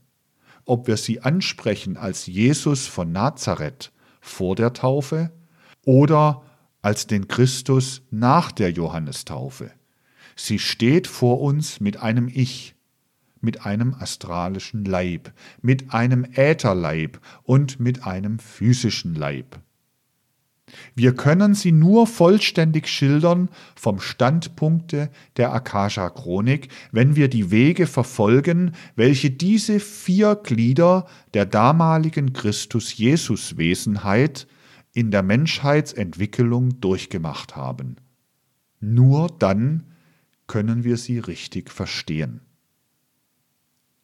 [0.65, 5.33] ob wir sie ansprechen als Jesus von Nazareth vor der Taufe
[5.85, 6.43] oder
[6.83, 9.73] als den Christus nach der Johannestaufe.
[10.37, 12.75] Sie steht vor uns mit einem Ich,
[13.41, 15.33] mit einem astralischen Leib,
[15.63, 19.61] mit einem Ätherleib und mit einem physischen Leib.
[20.95, 28.73] Wir können sie nur vollständig schildern vom Standpunkte der Akasha-Chronik, wenn wir die Wege verfolgen,
[28.97, 34.47] welche diese vier Glieder der damaligen Christus-Jesus-Wesenheit
[34.95, 37.97] in der Menschheitsentwicklung durchgemacht haben.
[38.81, 39.85] Nur dann
[40.47, 42.41] können wir sie richtig verstehen.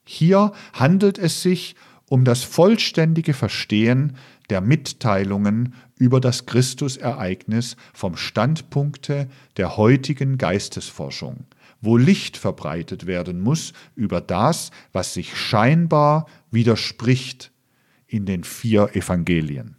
[0.05, 1.77] Hier handelt es sich
[2.09, 4.17] um das vollständige Verstehen
[4.51, 11.47] der Mitteilungen über das Christusereignis vom Standpunkte der heutigen Geistesforschung,
[11.81, 17.53] wo Licht verbreitet werden muss über das, was sich scheinbar widerspricht
[18.09, 19.77] in den vier Evangelien.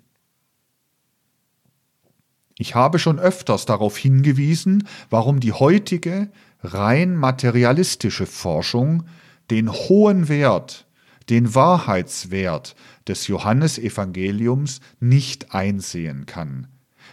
[2.57, 6.31] Ich habe schon öfters darauf hingewiesen, warum die heutige
[6.63, 9.03] rein materialistische Forschung
[9.49, 10.87] den hohen Wert,
[11.29, 12.75] den Wahrheitswert
[13.07, 16.67] des Johannesevangeliums nicht einsehen kann,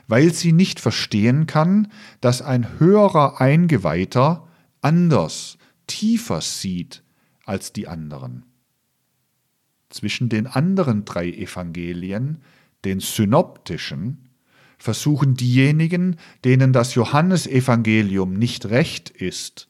[0.07, 1.89] weil sie nicht verstehen kann,
[2.21, 4.49] dass ein höherer Eingeweihter
[4.81, 7.03] anders, tiefer sieht
[7.45, 8.45] als die anderen.
[9.91, 12.43] Zwischen den anderen drei Evangelien,
[12.85, 14.28] den synoptischen,
[14.79, 19.69] versuchen diejenigen, denen das Johannesevangelium nicht recht ist,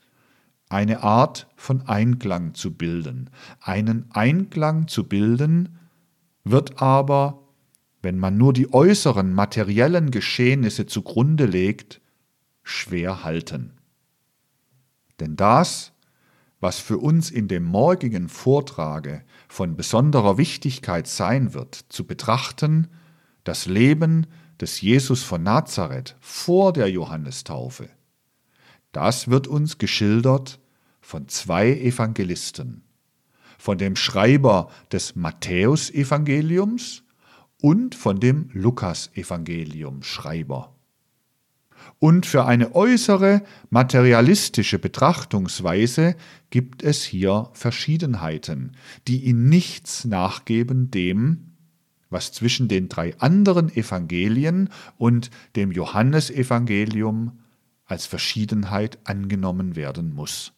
[0.68, 3.30] eine Art von Einklang zu bilden.
[3.60, 5.78] Einen Einklang zu bilden
[6.44, 7.42] wird aber,
[8.02, 12.00] wenn man nur die äußeren materiellen Geschehnisse zugrunde legt,
[12.62, 13.72] schwer halten.
[15.20, 15.92] Denn das,
[16.60, 22.88] was für uns in dem morgigen Vortrage von besonderer Wichtigkeit sein wird, zu betrachten,
[23.44, 24.26] das Leben
[24.60, 27.88] des Jesus von Nazareth vor der Johannestaufe,
[28.92, 30.58] das wird uns geschildert
[31.00, 32.82] von zwei Evangelisten,
[33.58, 37.02] von dem Schreiber des Matthäusevangeliums
[37.60, 40.74] und von dem Lukasevangelium-Schreiber.
[41.98, 46.16] Und für eine äußere materialistische Betrachtungsweise
[46.50, 51.47] gibt es hier Verschiedenheiten, die in nichts nachgeben dem,
[52.10, 57.38] was zwischen den drei anderen Evangelien und dem Johannesevangelium
[57.84, 60.52] als Verschiedenheit angenommen werden muss.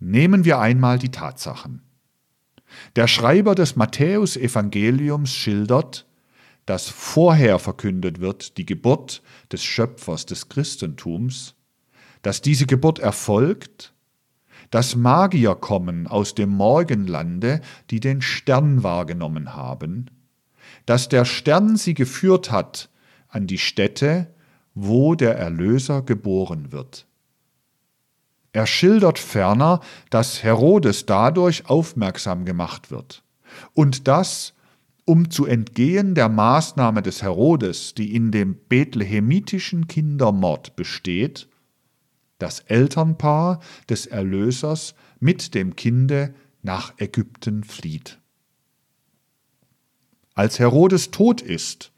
[0.00, 1.82] Nehmen wir einmal die Tatsachen.
[2.96, 6.06] Der Schreiber des Matthäusevangeliums schildert,
[6.66, 9.22] dass vorher verkündet wird die Geburt
[9.52, 11.54] des Schöpfers des Christentums,
[12.22, 13.93] dass diese Geburt erfolgt,
[14.74, 17.60] dass Magier kommen aus dem Morgenlande,
[17.90, 20.10] die den Stern wahrgenommen haben,
[20.84, 22.90] dass der Stern sie geführt hat
[23.28, 24.34] an die Stätte,
[24.74, 27.06] wo der Erlöser geboren wird.
[28.52, 29.78] Er schildert ferner,
[30.10, 33.22] dass Herodes dadurch aufmerksam gemacht wird
[33.74, 34.54] und dass,
[35.04, 41.46] um zu entgehen der Maßnahme des Herodes, die in dem bethlehemitischen Kindermord besteht,
[42.38, 48.18] das Elternpaar des Erlösers mit dem Kinde nach Ägypten flieht.
[50.34, 51.92] Als Herodes tot ist,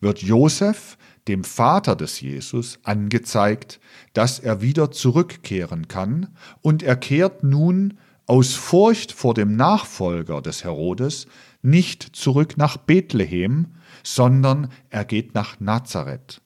[0.00, 3.80] wird Josef, dem Vater des Jesus, angezeigt,
[4.12, 10.64] dass er wieder zurückkehren kann, und er kehrt nun aus Furcht vor dem Nachfolger des
[10.64, 11.26] Herodes
[11.62, 16.42] nicht zurück nach Bethlehem, sondern er geht nach Nazareth.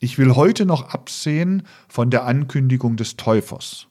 [0.00, 3.88] Ich will heute noch absehen von der Ankündigung des Täufers.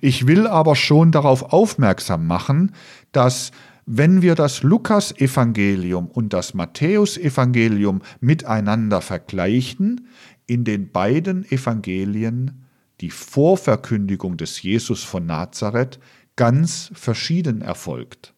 [0.00, 2.72] Ich will aber schon darauf aufmerksam machen,
[3.12, 3.50] dass
[3.84, 10.06] wenn wir das Lukas-Evangelium und das Matthäus-Evangelium miteinander vergleichen,
[10.46, 12.64] in den beiden Evangelien
[13.00, 15.98] die Vorverkündigung des Jesus von Nazareth
[16.36, 18.34] ganz verschieden erfolgt.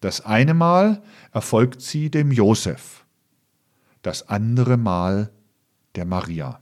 [0.00, 1.02] Das eine Mal
[1.32, 3.06] erfolgt sie dem Josef,
[4.02, 5.30] das andere Mal
[5.94, 6.60] der Maria.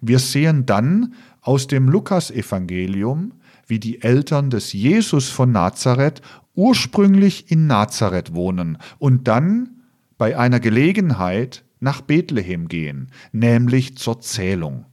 [0.00, 3.32] Wir sehen dann aus dem Lukasevangelium,
[3.66, 6.22] wie die Eltern des Jesus von Nazareth
[6.54, 9.82] ursprünglich in Nazareth wohnen und dann
[10.18, 14.86] bei einer Gelegenheit nach Bethlehem gehen, nämlich zur Zählung.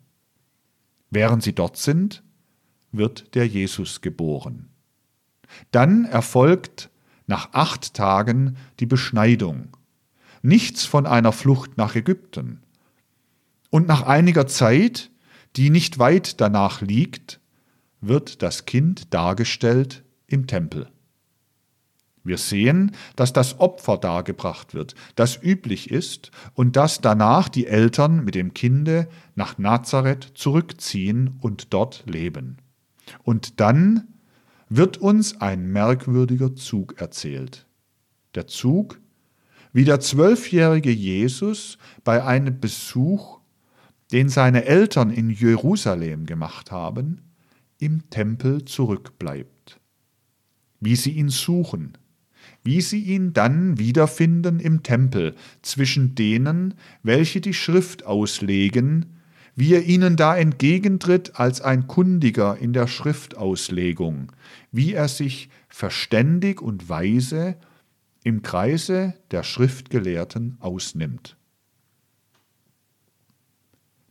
[1.09, 2.23] Während sie dort sind,
[2.91, 4.69] wird der Jesus geboren.
[5.71, 6.89] Dann erfolgt
[7.27, 9.77] nach acht Tagen die Beschneidung.
[10.41, 12.61] Nichts von einer Flucht nach Ägypten.
[13.69, 15.11] Und nach einiger Zeit,
[15.55, 17.39] die nicht weit danach liegt,
[18.01, 20.87] wird das Kind dargestellt im Tempel.
[22.23, 28.23] Wir sehen, dass das Opfer dargebracht wird, das üblich ist, und dass danach die Eltern
[28.23, 32.57] mit dem Kinde nach Nazareth zurückziehen und dort leben.
[33.23, 34.07] Und dann
[34.69, 37.65] wird uns ein merkwürdiger Zug erzählt.
[38.35, 39.01] Der Zug,
[39.73, 43.39] wie der zwölfjährige Jesus bei einem Besuch,
[44.11, 47.21] den seine Eltern in Jerusalem gemacht haben,
[47.79, 49.79] im Tempel zurückbleibt.
[50.79, 51.97] Wie sie ihn suchen,
[52.63, 59.17] wie sie ihn dann wiederfinden im Tempel zwischen denen, welche die Schrift auslegen,
[59.55, 64.31] wie er ihnen da entgegentritt als ein Kundiger in der Schriftauslegung,
[64.71, 67.57] wie er sich verständig und weise
[68.23, 71.37] im Kreise der Schriftgelehrten ausnimmt.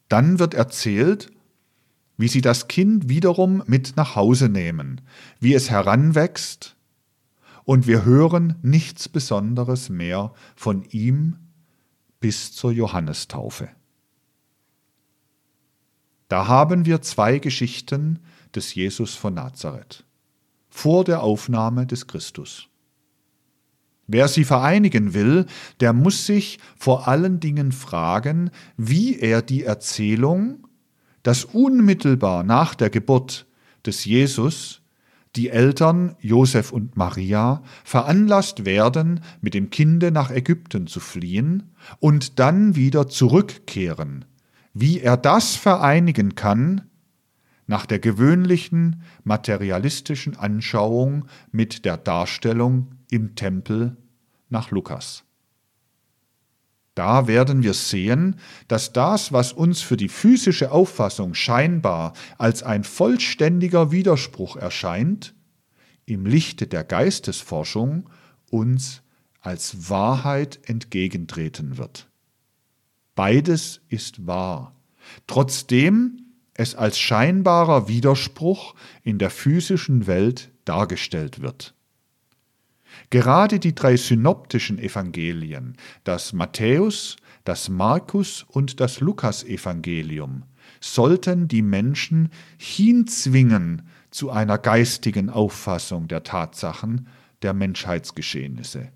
[0.09, 1.31] Dann wird erzählt,
[2.17, 5.01] wie sie das Kind wiederum mit nach Hause nehmen,
[5.39, 6.77] wie es heranwächst,
[7.65, 11.37] und wir hören nichts Besonderes mehr von ihm
[12.19, 13.69] bis zur Johannestaufe.
[16.29, 18.19] Da haben wir zwei Geschichten
[18.55, 20.05] des Jesus von Nazareth
[20.69, 22.70] vor der Aufnahme des Christus.
[24.13, 25.47] Wer sie vereinigen will,
[25.81, 30.67] der muss sich vor allen Dingen fragen, wie er die Erzählung
[31.23, 33.47] dass unmittelbar nach der Geburt
[33.85, 34.83] des Jesus
[35.37, 42.41] die Eltern Josef und Maria veranlasst werden, mit dem Kinde nach Ägypten zu fliehen und
[42.41, 44.25] dann wieder zurückkehren.
[44.75, 46.83] Wie er das vereinigen kann,
[47.67, 53.97] nach der gewöhnlichen materialistischen Anschauung mit der Darstellung im Tempel
[54.51, 55.25] nach Lukas.
[56.95, 58.37] Da werden wir sehen,
[58.69, 65.35] dass das, was uns für die physische Auffassung scheinbar als ein vollständiger Widerspruch erscheint,
[66.05, 68.11] im Lichte der Geistesforschung
[68.51, 69.03] uns
[69.41, 72.11] als Wahrheit entgegentreten wird.
[73.15, 74.75] Beides ist wahr,
[75.27, 81.75] trotzdem es als scheinbarer Widerspruch in der physischen Welt dargestellt wird.
[83.11, 90.45] Gerade die drei synoptischen Evangelien, das Matthäus, das Markus und das Lukasevangelium,
[90.81, 97.09] sollten die Menschen hinzwingen zu einer geistigen Auffassung der Tatsachen
[97.43, 98.89] der Menschheitsgeschehnisse.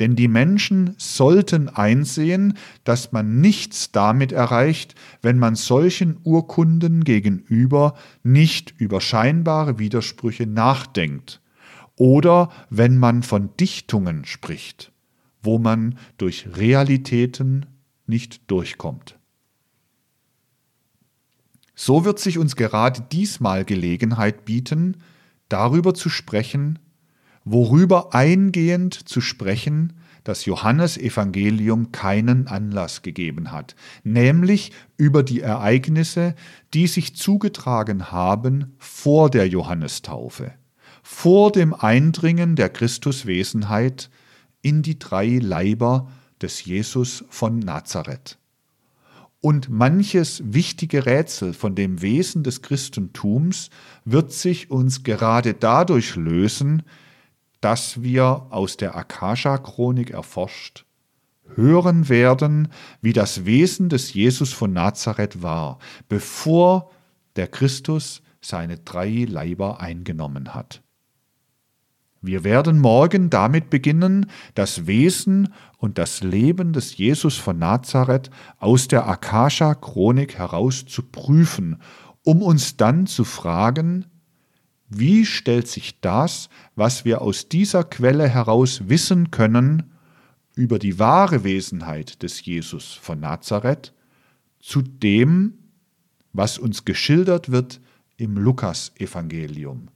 [0.00, 7.94] Denn die Menschen sollten einsehen, dass man nichts damit erreicht, wenn man solchen Urkunden gegenüber
[8.24, 11.40] nicht über scheinbare Widersprüche nachdenkt
[11.96, 14.92] oder wenn man von Dichtungen spricht,
[15.42, 17.66] wo man durch Realitäten
[18.06, 19.18] nicht durchkommt.
[21.74, 24.98] So wird sich uns gerade diesmal Gelegenheit bieten,
[25.48, 26.78] darüber zu sprechen,
[27.44, 36.34] worüber eingehend zu sprechen, das Johannesevangelium keinen Anlass gegeben hat, nämlich über die Ereignisse,
[36.72, 40.54] die sich zugetragen haben vor der Johannestaufe,
[41.06, 44.08] vor dem Eindringen der Christuswesenheit
[44.62, 46.10] in die drei Leiber
[46.40, 48.38] des Jesus von Nazareth.
[49.42, 53.68] Und manches wichtige Rätsel von dem Wesen des Christentums
[54.06, 56.82] wird sich uns gerade dadurch lösen,
[57.60, 60.86] dass wir aus der Akasha-Chronik erforscht
[61.54, 62.68] hören werden,
[63.02, 65.78] wie das Wesen des Jesus von Nazareth war,
[66.08, 66.90] bevor
[67.36, 70.83] der Christus seine drei Leiber eingenommen hat.
[72.26, 78.88] Wir werden morgen damit beginnen, das Wesen und das Leben des Jesus von Nazareth aus
[78.88, 81.82] der Akasha-Chronik heraus zu prüfen,
[82.22, 84.06] um uns dann zu fragen,
[84.88, 89.92] wie stellt sich das, was wir aus dieser Quelle heraus wissen können,
[90.54, 93.92] über die wahre Wesenheit des Jesus von Nazareth,
[94.60, 95.58] zu dem,
[96.32, 97.82] was uns geschildert wird
[98.16, 99.88] im Lukasevangelium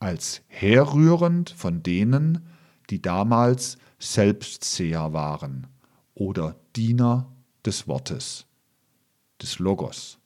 [0.00, 2.48] als herrührend von denen,
[2.88, 5.68] die damals Selbstseher waren
[6.14, 7.30] oder Diener
[7.64, 8.46] des Wortes,
[9.40, 10.19] des Logos.